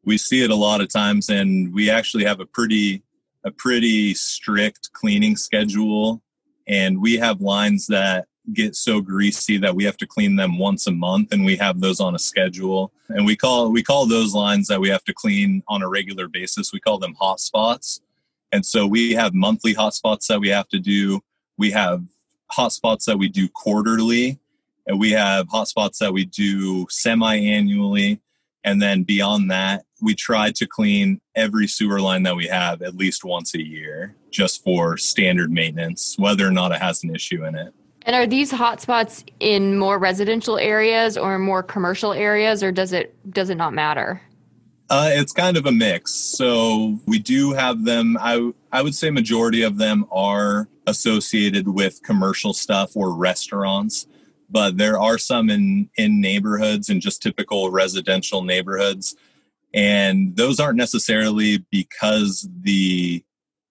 we 0.05 0.19
see 0.19 0.43
it 0.43 0.51
a 0.51 0.57
lot 0.57 0.81
of 0.81 0.89
times, 0.89 1.29
and 1.29 1.73
we 1.73 1.91
actually 1.91 2.25
have 2.25 2.41
a 2.41 2.47
pretty 2.47 3.05
a 3.45 3.53
pretty 3.53 4.15
strict 4.15 4.93
cleaning 4.93 5.37
schedule. 5.37 6.21
And 6.67 7.01
we 7.01 7.17
have 7.19 7.41
lines 7.41 7.87
that 7.87 8.27
get 8.53 8.75
so 8.75 9.01
greasy 9.01 9.59
that 9.59 9.77
we 9.77 9.85
have 9.85 9.97
to 9.99 10.07
clean 10.07 10.35
them 10.35 10.59
once 10.59 10.89
a 10.89 10.93
month, 10.93 11.33
and 11.33 11.45
we 11.45 11.57
have 11.57 11.81
those 11.81 12.01
on 12.01 12.17
a 12.17 12.19
schedule. 12.19 12.93
And 13.11 13.27
we 13.27 13.37
call 13.37 13.71
we 13.71 13.85
call 13.85 14.07
those 14.07 14.35
lines 14.35 14.67
that 14.67 14.81
we 14.81 14.89
have 14.89 15.05
to 15.05 15.15
clean 15.15 15.63
on 15.69 15.83
a 15.83 15.89
regular 15.89 16.27
basis. 16.27 16.73
We 16.73 16.81
call 16.81 16.99
them 16.99 17.15
hot 17.15 17.39
spots 17.39 18.01
and 18.53 18.65
so 18.65 18.87
we 18.87 19.13
have 19.13 19.33
monthly 19.35 19.75
hotspots 19.75 20.27
that 20.27 20.41
we 20.41 20.49
have 20.51 20.69
to 20.69 20.79
do. 20.79 21.21
We 21.57 21.71
have 21.71 22.05
hotspots 22.57 23.05
that 23.07 23.19
we 23.19 23.29
do 23.29 23.49
quarterly, 23.49 24.39
and 24.87 25.01
we 25.01 25.11
have 25.13 25.49
hotspots 25.49 25.99
that 25.99 26.13
we 26.13 26.27
do 26.27 26.87
semi 26.91 27.37
annually. 27.37 28.21
And 28.65 28.81
then 28.81 29.03
beyond 29.03 29.51
that, 29.51 29.85
we 30.01 30.15
try 30.15 30.53
to 30.53 30.67
clean 30.67 31.21
every 31.35 31.67
sewer 31.67 32.01
line 32.01 32.23
that 32.25 32.37
we 32.37 32.47
have 32.47 32.83
at 32.83 32.95
least 32.95 33.25
once 33.25 33.55
a 33.55 33.63
year 33.63 34.15
just 34.31 34.63
for 34.63 34.97
standard 34.97 35.51
maintenance, 35.51 36.15
whether 36.19 36.47
or 36.47 36.51
not 36.51 36.73
it 36.73 36.81
has 36.81 37.03
an 37.03 37.15
issue 37.15 37.45
in 37.45 37.55
it. 37.57 37.75
And 38.03 38.17
are 38.17 38.27
these 38.27 38.53
hotspots 38.53 39.25
in 39.41 39.79
more 39.79 39.99
residential 39.99 40.59
areas 40.59 41.17
or 41.17 41.39
more 41.39 41.63
commercial 41.63 42.13
areas, 42.13 42.63
or 42.63 42.73
does 42.73 42.93
it 42.93 43.15
does 43.33 43.51
it 43.51 43.57
not 43.57 43.73
matter? 43.73 44.21
Uh, 44.93 45.09
it's 45.15 45.33
kind 45.33 45.57
of 45.57 45.65
a 45.65 45.73
mix. 45.73 46.13
So 46.13 47.01
we 47.07 47.19
do 47.19 47.53
have 47.53 47.87
them. 47.87 48.19
I 48.21 48.53
I 48.73 48.83
would 48.83 48.95
say 48.95 49.09
majority 49.09 49.63
of 49.63 49.79
them 49.79 50.05
are 50.13 50.69
associated 50.87 51.67
with 51.67 52.03
commercial 52.03 52.53
stuff 52.53 52.95
or 52.95 53.17
restaurants, 53.17 54.07
but 54.51 54.77
there 54.77 55.01
are 55.01 55.17
some 55.17 55.49
in 55.49 55.89
in 55.97 56.21
neighborhoods 56.21 56.91
and 56.91 57.01
just 57.01 57.23
typical 57.23 57.71
residential 57.71 58.43
neighborhoods, 58.43 59.17
and 59.73 60.37
those 60.37 60.61
aren't 60.61 60.77
necessarily 60.77 61.65
because 61.71 62.47
the 62.61 63.25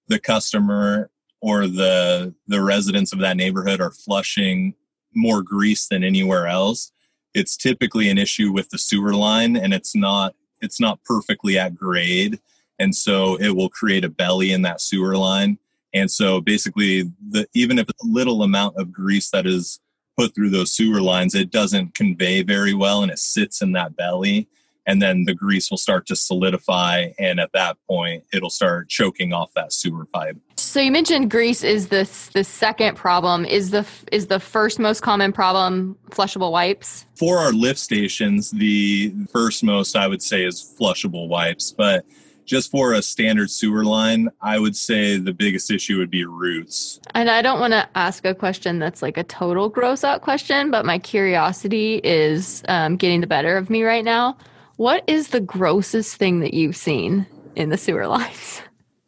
the 0.08 0.20
customer 0.20 1.12
or 1.40 1.68
the 1.68 2.34
the 2.48 2.64
residents 2.64 3.14
of 3.14 3.20
that 3.20 3.38
neighborhood 3.38 3.80
are 3.80 3.92
flushing 3.92 4.74
more 5.14 5.44
grease 5.44 5.88
than 5.88 6.04
anywhere 6.04 6.48
else 6.48 6.92
it's 7.34 7.58
typically 7.58 8.10
an 8.10 8.18
issue 8.18 8.52
with 8.52 8.70
the 8.70 8.78
sewer 8.78 9.14
line 9.14 9.58
and 9.58 9.74
it's 9.74 9.96
not 9.96 10.36
it's 10.62 10.80
not 10.80 11.04
perfectly 11.04 11.58
at 11.58 11.76
grade 11.76 12.40
and 12.82 12.96
so 12.96 13.36
it 13.36 13.56
will 13.56 13.70
create 13.70 14.04
a 14.04 14.10
belly 14.10 14.52
in 14.52 14.64
that 14.64 14.82
sewer 14.82 15.16
line. 15.16 15.60
And 15.94 16.10
so 16.10 16.42
basically 16.42 17.04
the 17.30 17.48
even 17.54 17.78
if 17.78 17.88
a 17.88 17.94
little 18.04 18.42
amount 18.42 18.78
of 18.78 18.92
grease 18.92 19.30
that 19.30 19.46
is 19.46 19.80
put 20.18 20.34
through 20.34 20.50
those 20.50 20.74
sewer 20.74 21.00
lines 21.00 21.36
it 21.36 21.52
doesn't 21.52 21.94
convey 21.94 22.42
very 22.42 22.74
well 22.74 23.04
and 23.04 23.12
it 23.12 23.20
sits 23.20 23.62
in 23.62 23.74
that 23.74 23.96
belly. 23.96 24.48
And 24.88 25.00
then 25.00 25.26
the 25.26 25.36
grease 25.36 25.70
will 25.70 25.78
start 25.78 26.08
to 26.08 26.16
solidify 26.16 27.10
and 27.20 27.40
at 27.40 27.52
that 27.54 27.78
point 27.88 28.24
it'll 28.34 28.50
start 28.50 28.90
choking 28.90 29.32
off 29.32 29.54
that 29.54 29.74
sewer 29.74 30.06
pipe 30.06 30.38
so 30.72 30.80
you 30.80 30.92
mentioned 30.92 31.30
grease 31.30 31.64
is 31.64 31.90
this 31.90 32.28
the 32.30 32.44
second 32.44 32.96
problem 32.96 33.44
is 33.44 33.72
the 33.72 33.86
is 34.12 34.28
the 34.28 34.40
first 34.40 34.80
most 34.80 35.02
common 35.02 35.34
problem 35.34 35.98
flushable 36.12 36.52
wipes 36.52 37.06
for 37.16 37.38
our 37.38 37.52
lift 37.52 37.78
stations 37.78 38.52
the 38.52 39.14
first 39.34 39.64
most 39.64 39.98
i 39.98 40.08
would 40.08 40.22
say 40.22 40.46
is 40.46 40.76
flushable 40.80 41.28
wipes 41.28 41.72
but 41.72 42.06
just 42.46 42.72
for 42.72 42.94
a 42.94 43.02
standard 43.02 43.50
sewer 43.50 43.86
line, 43.86 44.28
I 44.42 44.60
would 44.60 44.76
say 44.76 45.18
the 45.18 45.32
biggest 45.32 45.72
issue 45.72 46.00
would 46.00 46.10
be 46.10 46.26
roots. 46.26 47.00
And 47.14 47.30
I 47.30 47.42
don't 47.42 47.62
want 47.62 47.72
to 47.72 47.88
ask 47.96 48.26
a 48.26 48.36
question 48.36 48.78
that's 48.78 49.02
like 49.02 49.16
a 49.16 49.24
total 49.24 49.70
gross 49.70 50.04
out 50.04 50.22
question, 50.22 50.70
but 50.70 50.84
my 50.84 51.00
curiosity 51.00 52.02
is 52.04 52.62
um, 52.68 52.98
getting 52.98 53.22
the 53.22 53.28
better 53.28 53.56
of 53.56 53.70
me 53.70 53.84
right 53.84 54.04
now. 54.04 54.36
What 54.76 55.04
is 55.08 55.30
the 55.30 55.40
grossest 55.40 56.18
thing 56.18 56.42
that 56.42 56.54
you've 56.54 56.76
seen 56.76 57.26
in 57.56 57.70
the 57.70 57.78
sewer 57.78 58.08
lines? 58.18 58.62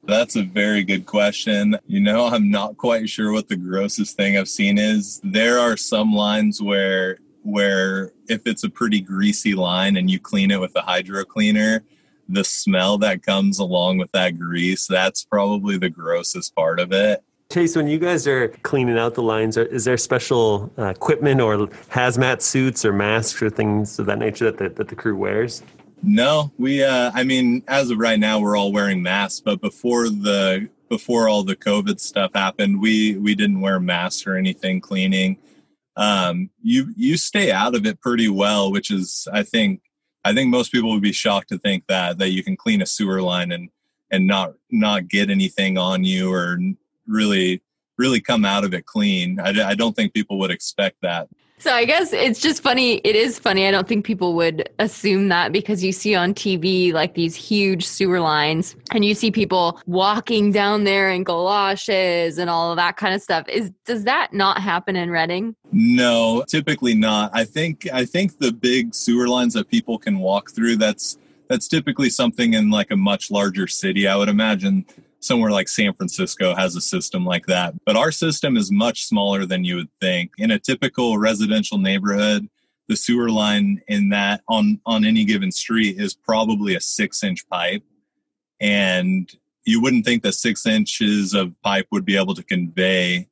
That's 0.06 0.36
a 0.36 0.44
very 0.44 0.84
good 0.84 1.06
question. 1.06 1.78
You 1.88 2.02
know, 2.02 2.26
I'm 2.26 2.52
not 2.52 2.78
quite 2.78 3.08
sure 3.08 3.32
what 3.32 3.48
the 3.48 3.56
grossest 3.56 4.18
thing 4.18 4.38
I've 4.38 4.50
seen 4.50 4.78
is. 4.78 5.22
There 5.24 5.60
are 5.60 5.78
some 5.78 6.14
lines 6.14 6.62
where 6.62 7.20
where 7.44 8.14
if 8.30 8.42
it's 8.46 8.64
a 8.64 8.70
pretty 8.70 9.02
greasy 9.02 9.54
line 9.54 9.98
and 9.98 10.10
you 10.10 10.20
clean 10.20 10.50
it 10.50 10.60
with 10.60 10.76
a 10.76 10.82
hydro 10.82 11.26
cleaner, 11.26 11.84
the 12.30 12.44
smell 12.44 12.98
that 12.98 13.22
comes 13.22 13.60
along 13.60 13.98
with 13.98 14.12
that 14.14 14.40
grease, 14.40 14.88
that's 14.88 15.26
probably 15.26 15.78
the 15.78 15.90
grossest 15.90 16.56
part 16.56 16.80
of 16.80 16.94
it. 16.94 17.22
Chase, 17.52 17.76
when 17.76 17.88
you 17.88 18.00
guys 18.00 18.26
are 18.28 18.48
cleaning 18.64 18.98
out 18.98 19.14
the 19.14 19.22
lines, 19.22 19.58
is 19.58 19.86
there 19.86 19.98
special 19.98 20.72
uh, 20.78 20.86
equipment 20.86 21.40
or 21.40 21.68
hazmat 21.92 22.42
suits 22.42 22.84
or 22.84 22.94
masks 22.94 23.42
or 23.42 23.50
things 23.50 24.00
of 24.00 24.06
that 24.08 24.20
nature 24.20 24.46
that 24.46 24.58
the, 24.58 24.70
that 24.70 24.88
the 24.88 24.96
crew 24.96 25.16
wears? 25.16 25.62
No, 26.06 26.52
we. 26.58 26.84
Uh, 26.84 27.12
I 27.14 27.24
mean, 27.24 27.64
as 27.68 27.90
of 27.90 27.98
right 27.98 28.20
now, 28.20 28.40
we're 28.40 28.58
all 28.58 28.74
wearing 28.74 29.02
masks. 29.02 29.40
But 29.40 29.62
before 29.62 30.10
the 30.10 30.70
before 30.90 31.30
all 31.30 31.44
the 31.44 31.56
COVID 31.56 32.00
stuff 32.00 32.32
happened, 32.36 32.82
we 32.82 33.18
we 33.18 33.36
didn't 33.36 33.62
wear 33.62 33.80
masks 33.80 34.28
or 34.28 34.36
anything 34.36 34.82
cleaning. 34.82 35.38
Um, 35.96 36.50
you 36.62 36.94
you 36.98 37.16
stay 37.16 37.52
out 37.52 37.74
of 37.74 37.86
it 37.86 38.02
pretty 38.02 38.28
well, 38.28 38.70
which 38.70 38.92
is 38.92 39.30
I 39.32 39.44
think 39.44 39.82
I 40.26 40.34
think 40.34 40.50
most 40.50 40.74
people 40.74 40.92
would 40.92 41.02
be 41.02 41.14
shocked 41.14 41.50
to 41.50 41.58
think 41.58 41.86
that 41.88 42.18
that 42.18 42.32
you 42.32 42.44
can 42.44 42.58
clean 42.58 42.82
a 42.82 42.86
sewer 42.86 43.22
line 43.22 43.54
and 43.54 43.70
and 44.12 44.28
not 44.28 44.56
not 44.70 45.08
get 45.08 45.30
anything 45.30 45.78
on 45.78 46.04
you 46.04 46.34
or 46.34 46.60
really 47.08 47.62
really 47.98 48.20
come 48.20 48.44
out 48.44 48.66
of 48.66 48.74
it 48.74 48.86
clean. 48.86 49.40
I, 49.40 49.70
I 49.70 49.76
don't 49.76 49.96
think 49.96 50.14
people 50.14 50.38
would 50.40 50.52
expect 50.52 50.98
that. 51.02 51.30
So 51.64 51.72
I 51.72 51.86
guess 51.86 52.12
it's 52.12 52.42
just 52.42 52.62
funny. 52.62 52.96
It 53.06 53.16
is 53.16 53.40
funny. 53.40 53.66
I 53.66 53.72
don't 53.72 53.88
think 53.88 54.06
people 54.06 54.34
would 54.34 54.68
assume 54.80 55.30
that 55.30 55.54
because 55.54 55.82
you 55.82 55.94
see 55.94 56.14
on 56.14 56.34
TV 56.34 56.92
like 56.92 57.14
these 57.14 57.36
huge 57.36 57.88
sewer 57.88 58.20
lines 58.20 58.76
and 58.92 59.06
you 59.06 59.16
see 59.16 59.32
people 59.32 59.80
walking 59.86 60.52
down 60.52 60.84
there 60.84 61.10
in 61.10 61.24
galoshes 61.24 62.38
and 62.38 62.50
all 62.50 62.72
of 62.72 62.76
that 62.76 62.98
kind 62.98 63.16
of 63.16 63.22
stuff. 63.22 63.48
Is 63.48 63.72
does 63.86 64.04
that 64.04 64.34
not 64.34 64.58
happen 64.60 64.98
in 64.98 65.10
Redding? 65.10 65.56
No, 65.72 66.44
typically 66.50 66.96
not. 66.96 67.32
I 67.34 67.46
think 67.46 67.88
I 67.94 68.04
think 68.04 68.40
the 68.40 68.52
big 68.52 68.94
sewer 68.94 69.30
lines 69.30 69.54
that 69.54 69.70
people 69.70 69.98
can 69.98 70.20
walk 70.20 70.52
through 70.52 70.76
that's 70.76 71.18
that's 71.48 71.70
typically 71.70 72.10
something 72.10 72.56
in 72.56 72.72
like 72.72 72.92
a 72.92 72.98
much 72.98 73.32
larger 73.32 73.68
city. 73.68 74.06
I 74.06 74.18
would 74.18 74.28
imagine 74.28 74.86
somewhere 75.24 75.52
like 75.52 75.68
San 75.68 75.94
Francisco 75.94 76.56
has 76.56 76.76
a 76.76 76.82
system 76.82 77.26
like 77.26 77.46
that. 77.48 77.74
But 77.86 77.96
our 77.96 78.12
system 78.12 78.58
is 78.58 78.72
much 78.72 79.06
smaller 79.06 79.46
than 79.46 79.64
you 79.64 79.78
would 79.78 79.92
think. 80.02 80.32
In 80.38 80.52
a 80.52 80.60
typical 80.60 81.18
residential 81.18 81.78
neighborhood, 81.78 82.50
the 82.88 82.96
sewer 82.96 83.30
line 83.30 83.82
in 83.88 84.10
that 84.10 84.42
on 84.48 84.80
on 84.86 85.06
any 85.06 85.26
given 85.26 85.52
street 85.52 86.00
is 86.00 86.14
probably 86.14 86.76
a 86.76 86.82
six 86.82 87.24
inch 87.24 87.48
pipe. 87.50 87.84
And 88.60 89.32
you 89.66 89.82
wouldn't 89.82 90.06
think 90.06 90.24
that 90.24 90.34
six 90.34 90.66
inches 90.66 91.34
of 91.34 91.60
pipe 91.62 91.88
would 91.92 92.06
be 92.06 92.18
able 92.18 92.36
to 92.36 92.44
convey 92.44 93.30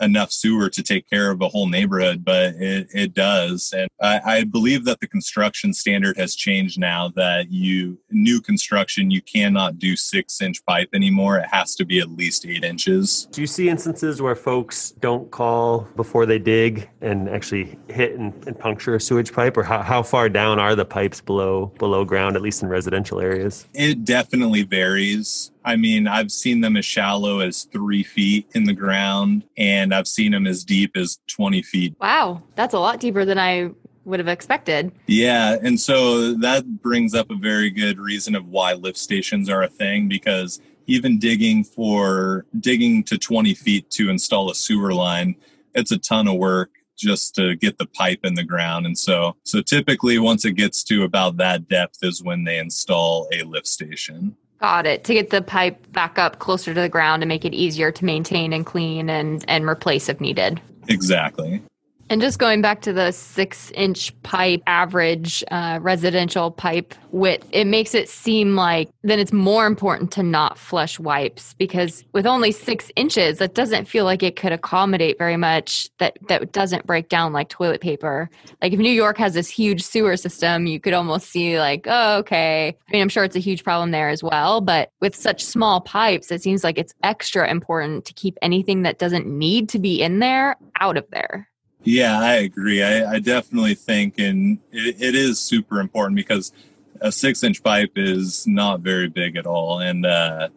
enough 0.00 0.32
sewer 0.32 0.68
to 0.68 0.82
take 0.82 1.08
care 1.08 1.30
of 1.30 1.40
a 1.40 1.48
whole 1.48 1.68
neighborhood, 1.68 2.24
but 2.24 2.54
it, 2.56 2.88
it 2.92 3.14
does. 3.14 3.72
And 3.76 3.88
I, 4.00 4.20
I, 4.24 4.44
believe 4.44 4.84
that 4.84 5.00
the 5.00 5.06
construction 5.06 5.72
standard 5.72 6.16
has 6.16 6.34
changed 6.34 6.78
now 6.78 7.12
that 7.16 7.50
you, 7.50 7.98
new 8.10 8.40
construction, 8.40 9.10
you 9.10 9.22
cannot 9.22 9.78
do 9.78 9.96
six 9.96 10.40
inch 10.42 10.64
pipe 10.66 10.88
anymore. 10.94 11.38
It 11.38 11.46
has 11.46 11.74
to 11.76 11.84
be 11.84 12.00
at 12.00 12.10
least 12.10 12.46
eight 12.46 12.64
inches. 12.64 13.28
Do 13.30 13.40
you 13.40 13.46
see 13.46 13.68
instances 13.68 14.20
where 14.20 14.34
folks 14.34 14.92
don't 15.00 15.30
call 15.30 15.88
before 15.96 16.26
they 16.26 16.38
dig 16.38 16.88
and 17.00 17.28
actually 17.28 17.78
hit 17.88 18.18
and, 18.18 18.32
and 18.46 18.58
puncture 18.58 18.94
a 18.94 19.00
sewage 19.00 19.32
pipe? 19.32 19.56
Or 19.56 19.62
how, 19.62 19.82
how 19.82 20.02
far 20.02 20.28
down 20.28 20.58
are 20.58 20.74
the 20.74 20.84
pipes 20.84 21.20
below, 21.20 21.66
below 21.78 22.04
ground, 22.04 22.36
at 22.36 22.42
least 22.42 22.62
in 22.62 22.68
residential 22.68 23.20
areas? 23.20 23.66
It 23.74 24.04
definitely 24.04 24.62
varies. 24.62 25.50
I 25.64 25.76
mean, 25.76 26.06
I've 26.06 26.30
seen 26.30 26.60
them 26.60 26.76
as 26.76 26.84
shallow 26.84 27.40
as 27.40 27.64
three 27.64 28.02
feet 28.02 28.48
in 28.54 28.64
the 28.64 28.74
ground, 28.74 29.44
and 29.56 29.94
I've 29.94 30.06
seen 30.06 30.32
them 30.32 30.46
as 30.46 30.64
deep 30.64 30.96
as 30.96 31.18
20 31.28 31.62
feet. 31.62 31.96
Wow, 32.00 32.42
that's 32.54 32.74
a 32.74 32.78
lot 32.78 33.00
deeper 33.00 33.24
than 33.24 33.38
I 33.38 33.70
would 34.04 34.20
have 34.20 34.28
expected. 34.28 34.92
Yeah, 35.06 35.56
and 35.62 35.80
so 35.80 36.34
that 36.34 36.82
brings 36.82 37.14
up 37.14 37.30
a 37.30 37.36
very 37.36 37.70
good 37.70 37.98
reason 37.98 38.34
of 38.34 38.46
why 38.46 38.74
lift 38.74 38.98
stations 38.98 39.48
are 39.48 39.62
a 39.62 39.68
thing 39.68 40.08
because 40.08 40.60
even 40.86 41.18
digging 41.18 41.64
for 41.64 42.44
digging 42.60 43.02
to 43.04 43.16
20 43.16 43.54
feet 43.54 43.90
to 43.90 44.10
install 44.10 44.50
a 44.50 44.54
sewer 44.54 44.92
line, 44.92 45.34
it's 45.74 45.90
a 45.90 45.98
ton 45.98 46.28
of 46.28 46.36
work 46.36 46.70
just 46.96 47.34
to 47.34 47.56
get 47.56 47.78
the 47.78 47.86
pipe 47.86 48.20
in 48.22 48.34
the 48.34 48.44
ground 48.44 48.86
and 48.86 48.96
so 48.96 49.34
so 49.42 49.60
typically 49.60 50.16
once 50.16 50.44
it 50.44 50.52
gets 50.52 50.84
to 50.84 51.02
about 51.02 51.36
that 51.36 51.66
depth 51.68 51.98
is 52.02 52.22
when 52.22 52.44
they 52.44 52.56
install 52.56 53.28
a 53.32 53.42
lift 53.42 53.66
station 53.66 54.36
Got 54.64 54.86
it. 54.86 55.04
To 55.04 55.12
get 55.12 55.28
the 55.28 55.42
pipe 55.42 55.92
back 55.92 56.18
up 56.18 56.38
closer 56.38 56.72
to 56.72 56.80
the 56.80 56.88
ground 56.88 57.22
and 57.22 57.28
make 57.28 57.44
it 57.44 57.52
easier 57.52 57.92
to 57.92 58.04
maintain 58.06 58.54
and 58.54 58.64
clean 58.64 59.10
and, 59.10 59.44
and 59.46 59.68
replace 59.68 60.08
if 60.08 60.22
needed. 60.22 60.58
Exactly. 60.88 61.60
And 62.10 62.20
just 62.20 62.38
going 62.38 62.60
back 62.60 62.82
to 62.82 62.92
the 62.92 63.12
six 63.12 63.70
inch 63.72 64.12
pipe 64.22 64.62
average 64.66 65.42
uh, 65.50 65.78
residential 65.80 66.50
pipe 66.50 66.94
width, 67.12 67.48
it 67.50 67.66
makes 67.66 67.94
it 67.94 68.08
seem 68.10 68.56
like 68.56 68.90
then 69.02 69.18
it's 69.18 69.32
more 69.32 69.66
important 69.66 70.10
to 70.12 70.22
not 70.22 70.58
flush 70.58 70.98
wipes 70.98 71.54
because 71.54 72.04
with 72.12 72.26
only 72.26 72.52
six 72.52 72.90
inches, 72.94 73.38
that 73.38 73.54
doesn't 73.54 73.86
feel 73.86 74.04
like 74.04 74.22
it 74.22 74.36
could 74.36 74.52
accommodate 74.52 75.16
very 75.16 75.38
much 75.38 75.88
that, 75.98 76.18
that 76.28 76.52
doesn't 76.52 76.86
break 76.86 77.08
down 77.08 77.32
like 77.32 77.48
toilet 77.48 77.80
paper. 77.80 78.28
Like 78.60 78.74
if 78.74 78.78
New 78.78 78.90
York 78.92 79.16
has 79.18 79.32
this 79.32 79.48
huge 79.48 79.82
sewer 79.82 80.16
system, 80.16 80.66
you 80.66 80.80
could 80.80 80.92
almost 80.92 81.30
see 81.30 81.58
like, 81.58 81.86
oh, 81.88 82.18
okay. 82.18 82.68
I 82.68 82.92
mean, 82.92 83.00
I'm 83.00 83.08
sure 83.08 83.24
it's 83.24 83.36
a 83.36 83.40
huge 83.40 83.64
problem 83.64 83.92
there 83.92 84.10
as 84.10 84.22
well. 84.22 84.60
But 84.60 84.90
with 85.00 85.14
such 85.14 85.42
small 85.42 85.80
pipes, 85.80 86.30
it 86.30 86.42
seems 86.42 86.64
like 86.64 86.76
it's 86.76 86.94
extra 87.02 87.50
important 87.50 88.04
to 88.04 88.12
keep 88.12 88.36
anything 88.42 88.82
that 88.82 88.98
doesn't 88.98 89.26
need 89.26 89.70
to 89.70 89.78
be 89.78 90.02
in 90.02 90.18
there 90.18 90.56
out 90.80 90.98
of 90.98 91.06
there. 91.10 91.48
Yeah, 91.84 92.18
I 92.18 92.34
agree. 92.36 92.82
I, 92.82 93.12
I 93.12 93.18
definitely 93.18 93.74
think, 93.74 94.18
and 94.18 94.58
it, 94.72 94.96
it 95.00 95.14
is 95.14 95.38
super 95.38 95.80
important 95.80 96.16
because 96.16 96.52
a 97.00 97.12
six 97.12 97.42
inch 97.42 97.62
pipe 97.62 97.92
is 97.96 98.46
not 98.46 98.80
very 98.80 99.08
big 99.08 99.36
at 99.36 99.46
all. 99.46 99.80
And, 99.80 100.06
uh, 100.06 100.48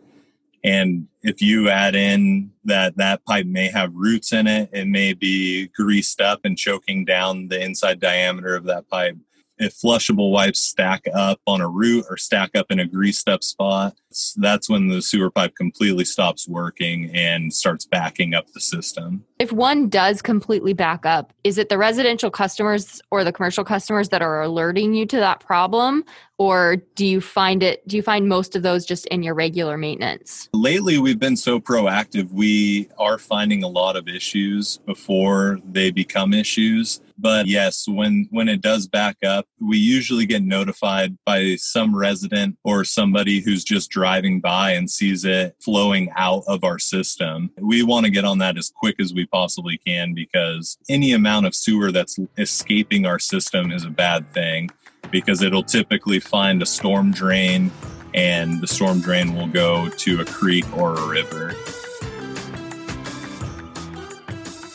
and 0.63 1.07
if 1.21 1.41
you 1.41 1.69
add 1.69 1.95
in 1.95 2.51
that 2.65 2.97
that 2.97 3.23
pipe 3.25 3.45
may 3.45 3.67
have 3.67 3.93
roots 3.93 4.33
in 4.33 4.47
it, 4.47 4.69
it 4.71 4.87
may 4.87 5.13
be 5.13 5.67
greased 5.67 6.21
up 6.21 6.41
and 6.45 6.57
choking 6.57 7.05
down 7.05 7.49
the 7.49 7.61
inside 7.61 7.99
diameter 7.99 8.55
of 8.55 8.63
that 8.65 8.89
pipe 8.89 9.17
if 9.59 9.75
flushable 9.75 10.31
wipes 10.31 10.59
stack 10.59 11.05
up 11.13 11.39
on 11.47 11.61
a 11.61 11.67
root 11.67 12.05
or 12.09 12.17
stack 12.17 12.55
up 12.55 12.67
in 12.69 12.79
a 12.79 12.87
greased 12.87 13.27
up 13.27 13.43
spot, 13.43 13.95
that's 14.37 14.69
when 14.69 14.87
the 14.87 15.01
sewer 15.01 15.29
pipe 15.29 15.55
completely 15.55 16.05
stops 16.05 16.47
working 16.47 17.09
and 17.15 17.53
starts 17.53 17.85
backing 17.85 18.33
up 18.33 18.51
the 18.53 18.59
system. 18.59 19.25
If 19.39 19.51
one 19.51 19.89
does 19.89 20.21
completely 20.21 20.73
back 20.73 21.05
up, 21.05 21.33
is 21.43 21.57
it 21.57 21.69
the 21.69 21.77
residential 21.77 22.31
customers 22.31 23.01
or 23.11 23.23
the 23.23 23.31
commercial 23.31 23.63
customers 23.63 24.09
that 24.09 24.21
are 24.21 24.41
alerting 24.41 24.93
you 24.93 25.05
to 25.07 25.17
that 25.17 25.39
problem? 25.39 26.03
Or 26.39 26.77
do 26.95 27.05
you 27.05 27.21
find 27.21 27.63
it, 27.63 27.87
do 27.87 27.95
you 27.95 28.03
find 28.03 28.27
most 28.27 28.55
of 28.55 28.61
those 28.61 28.85
just 28.85 29.07
in 29.07 29.23
your 29.23 29.33
regular 29.33 29.77
maintenance? 29.77 30.49
Lately, 30.53 30.97
we've 30.99 31.19
been 31.19 31.37
so 31.37 31.59
proactive. 31.59 32.31
We 32.31 32.89
are 32.97 33.17
finding 33.17 33.63
a 33.63 33.67
lot 33.67 33.95
of 33.95 34.07
issues 34.07 34.77
before 34.85 35.59
they 35.65 35.91
become 35.91 36.33
issues 36.33 37.01
but 37.17 37.47
yes 37.47 37.87
when 37.87 38.27
when 38.31 38.47
it 38.47 38.61
does 38.61 38.87
back 38.87 39.17
up 39.25 39.47
we 39.59 39.77
usually 39.77 40.25
get 40.25 40.43
notified 40.43 41.17
by 41.25 41.55
some 41.55 41.95
resident 41.95 42.57
or 42.63 42.83
somebody 42.83 43.41
who's 43.41 43.63
just 43.63 43.89
driving 43.89 44.06
driving 44.07 44.39
by 44.39 44.71
and 44.71 44.89
sees 44.89 45.25
it 45.25 45.53
flowing 45.59 46.09
out 46.15 46.41
of 46.47 46.63
our 46.63 46.79
system. 46.79 47.51
We 47.57 47.83
want 47.83 48.05
to 48.05 48.09
get 48.09 48.23
on 48.23 48.37
that 48.37 48.57
as 48.57 48.69
quick 48.73 49.01
as 49.01 49.13
we 49.13 49.25
possibly 49.25 49.77
can 49.85 50.13
because 50.13 50.77
any 50.87 51.11
amount 51.11 51.45
of 51.45 51.53
sewer 51.53 51.91
that's 51.91 52.17
escaping 52.37 53.05
our 53.05 53.19
system 53.19 53.69
is 53.69 53.83
a 53.83 53.89
bad 53.89 54.31
thing 54.31 54.69
because 55.11 55.41
it'll 55.41 55.61
typically 55.61 56.21
find 56.21 56.61
a 56.61 56.65
storm 56.65 57.11
drain 57.11 57.69
and 58.13 58.61
the 58.61 58.67
storm 58.67 59.01
drain 59.01 59.35
will 59.35 59.49
go 59.49 59.89
to 59.89 60.21
a 60.21 60.25
creek 60.25 60.65
or 60.77 60.95
a 60.95 61.05
river. 61.05 61.53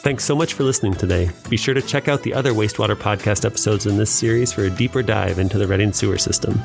Thanks 0.03 0.25
so 0.25 0.35
much 0.35 0.55
for 0.55 0.65
listening 0.65 0.95
today. 0.95 1.31
Be 1.49 1.57
sure 1.57 1.75
to 1.75 1.81
check 1.81 2.09
out 2.09 2.25
the 2.25 2.35
other 2.35 2.51
wastewater 2.53 2.97
podcast 2.97 3.45
episodes 3.45 3.87
in 3.87 3.97
this 3.97 4.11
series 4.11 4.53
for 4.53 4.65
a 4.65 4.71
deeper 4.71 5.01
dive 5.01 5.39
into 5.39 5.59
the 5.59 5.67
Redding 5.69 5.93
sewer 5.93 6.19
system. 6.19 6.61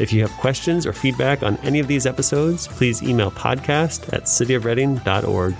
If 0.00 0.12
you 0.12 0.22
have 0.22 0.32
questions 0.38 0.86
or 0.86 0.92
feedback 0.92 1.44
on 1.44 1.56
any 1.58 1.78
of 1.78 1.86
these 1.86 2.04
episodes, 2.04 2.66
please 2.66 3.00
email 3.00 3.30
podcast 3.30 4.12
at 4.12 4.24
cityofredding.org. 4.24 5.54